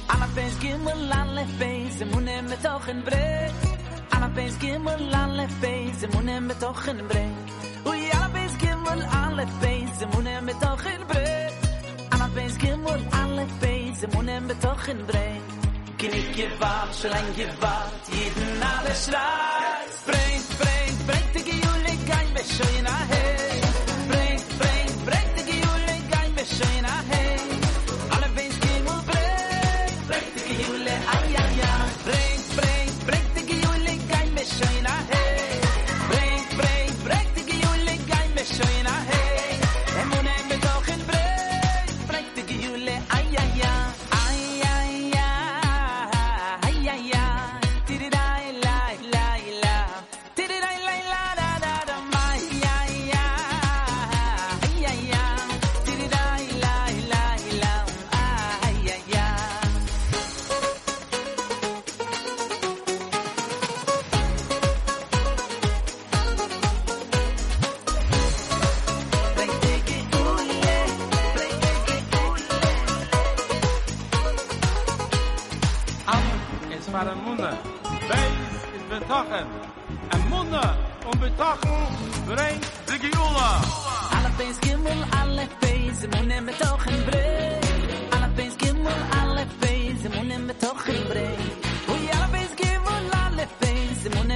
Alle 0.06 0.28
Face 0.28 0.58
Gimmel, 0.60 1.12
alle 1.12 1.46
Face, 1.58 2.00
in 2.02 2.10
Mune 2.10 2.42
mit 2.42 2.64
doch 2.64 2.86
in 2.86 3.02
Breg. 3.02 3.52
Alle 4.10 4.30
Face 4.34 4.58
Gimmel, 4.60 5.12
alle 5.12 5.48
Face, 5.60 6.02
in 6.04 6.10
Mune 6.12 6.40
mit 6.40 6.62
doch 6.62 6.86
in 6.86 7.08
Breg. 7.08 7.34
Ui, 7.84 8.10
alle 8.12 8.30
Face 8.32 8.58
Gimmel, 8.58 9.02
alle 9.10 9.46
Face, 9.60 10.02
in 10.02 10.10
Mune 10.10 10.40
mit 10.42 10.62
doch 10.62 10.84
in 10.84 11.04
Breg. 11.08 11.52
Alle 12.10 12.28
Face 12.34 12.58
Gimmel, 12.58 13.00
alle 13.10 13.46
Face, 13.60 13.73
ze 14.04 14.16
monen 14.16 14.46
betochen 14.46 15.04
brein. 15.04 15.40
Kin 15.96 16.12
ik 16.12 16.34
ge 16.34 16.48
vaar 16.58 16.88
shlein 16.92 17.34
ge 17.36 17.48
vaar 17.58 17.88
jeden 18.10 18.58
nabe 18.58 18.94
shlaat 18.94 19.92
brein 20.04 20.40
brein 20.58 20.96
brein 21.06 21.26
te 21.32 21.38
ge 21.38 21.56
kein 22.08 22.32
beshoyn 22.34 22.86
a 22.86 23.43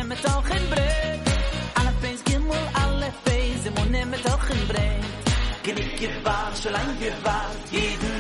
nehmen 0.09 0.23
mit 0.49 0.61
in 0.61 0.71
Brett. 0.71 1.21
Alle 1.75 1.93
Fans, 2.01 2.25
Gimmel, 2.25 2.57
alle 2.75 3.13
Fans, 3.25 3.67
immer 3.67 3.85
nehmen 3.87 4.11
mit 4.11 4.25
in 4.25 4.69
Brett. 4.69 5.05
Glück 5.63 5.97
gewahrt, 5.99 6.59
schon 6.63 6.73
lang 6.73 6.99
gewahrt, 6.99 7.57
jeden 7.71 8.18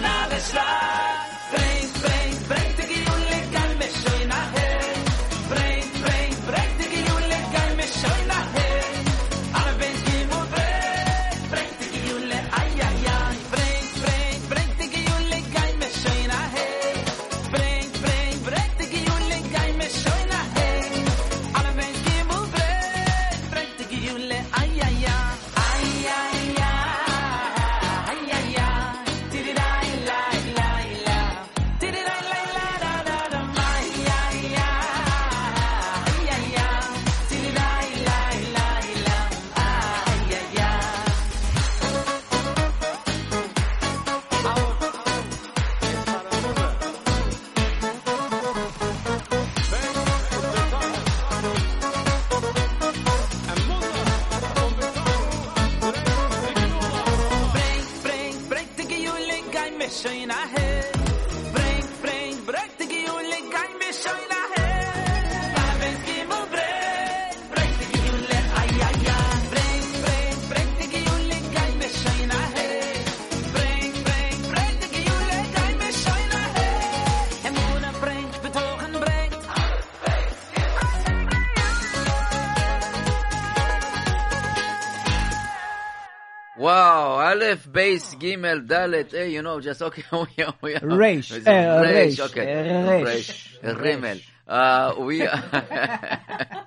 base, 87.73 88.15
Gimel, 88.15 88.67
Dalet, 88.67 89.13
A, 89.15 89.29
you 89.31 89.43
know, 89.43 89.61
just 89.61 89.83
okay. 89.83 90.05
we 90.13 90.45
are, 90.45 90.55
we 90.61 90.75
are, 90.75 90.81
Reish, 90.81 91.33
uh, 91.33 91.51
eh, 91.51 92.07
Reish, 92.07 92.21
okay. 92.21 92.47
Eh, 92.47 93.03
Reish, 93.05 93.63
Rimmel. 93.63 94.23
Uh, 94.47 94.95
we 95.01 95.27
are 95.27 95.43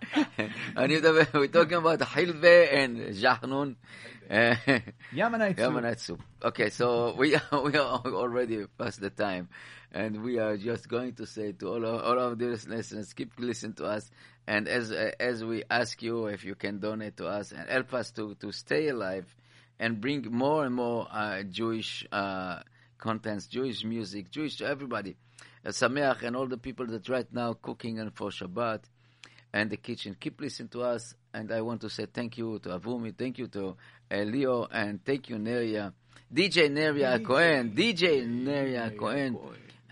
we're 1.34 1.48
talking 1.48 1.78
about 1.78 2.00
Hilve 2.02 2.68
and 2.72 2.98
Jachnun. 3.16 3.76
Yemenite 4.30 5.58
Yemenite. 5.58 6.18
Okay, 6.44 6.70
so 6.70 7.16
we 7.18 7.36
are, 7.36 7.62
we 7.64 7.76
are 7.76 8.02
already 8.06 8.66
past 8.78 9.02
the 9.02 9.10
time, 9.10 9.50
and 9.92 10.24
we 10.24 10.38
are 10.38 10.58
just 10.58 10.88
going 10.88 11.14
to 11.16 11.26
say 11.26 11.52
to 11.54 11.68
all 11.68 11.84
of, 11.84 12.04
all 12.04 12.20
of 12.20 12.38
the 12.38 12.46
listeners, 12.46 13.14
keep 13.14 13.32
listening 13.40 13.74
to 13.74 13.86
us, 13.86 14.10
and 14.48 14.68
as 14.68 14.92
uh, 14.92 15.12
as 15.20 15.44
we 15.44 15.64
ask 15.70 16.02
you 16.02 16.28
if 16.28 16.46
you 16.46 16.56
can 16.56 16.80
donate 16.80 17.18
to 17.18 17.28
us 17.28 17.52
and 17.52 17.68
help 17.68 17.94
us 17.94 18.12
to 18.12 18.36
to 18.36 18.52
stay 18.52 18.90
alive 18.90 19.26
and 19.82 20.00
bring 20.00 20.24
more 20.32 20.64
and 20.64 20.76
more 20.76 21.08
uh, 21.12 21.42
Jewish 21.42 22.06
uh, 22.12 22.60
contents, 23.00 23.48
Jewish 23.48 23.84
music, 23.84 24.30
Jewish 24.30 24.58
to 24.58 24.66
everybody. 24.66 25.18
Uh, 25.66 25.70
Sameach 25.70 26.22
and 26.22 26.36
all 26.36 26.48
the 26.48 26.58
people 26.58 26.86
that 26.86 27.10
right 27.10 27.26
now 27.34 27.54
cooking 27.54 28.00
and 28.00 28.14
for 28.16 28.30
Shabbat, 28.30 28.82
and 29.52 29.70
the 29.72 29.78
kitchen. 29.78 30.16
Keep 30.20 30.40
listening 30.40 30.70
to 30.70 30.84
us, 30.84 31.16
and 31.34 31.52
I 31.52 31.62
want 31.62 31.82
to 31.82 31.90
say 31.90 32.06
thank 32.06 32.38
you 32.38 32.60
to 32.60 32.70
Avrumi, 32.70 33.18
thank 33.18 33.40
you 33.40 33.48
to 33.48 33.76
uh, 34.12 34.16
Leo, 34.18 34.68
and 34.72 35.04
thank 35.04 35.30
you 35.30 35.38
Neria, 35.38 35.94
DJ 36.34 36.70
Neria 36.70 37.20
Cohen, 37.26 37.72
DJ 37.76 38.26
Neria 38.26 38.96
Cohen. 38.98 39.38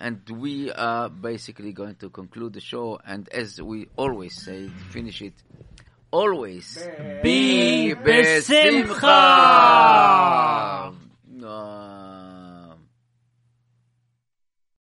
And 0.02 0.22
we 0.30 0.72
are 0.72 1.10
basically 1.10 1.74
going 1.74 1.96
to 1.96 2.10
conclude 2.10 2.54
the 2.54 2.62
show, 2.62 3.00
and 3.06 3.28
as 3.30 3.62
we 3.62 3.88
always 3.98 4.42
say, 4.42 4.70
finish 4.92 5.22
it 5.22 5.34
always 6.12 6.88
be 7.22 7.94
besimcha. 7.96 9.00
Be 10.92 12.09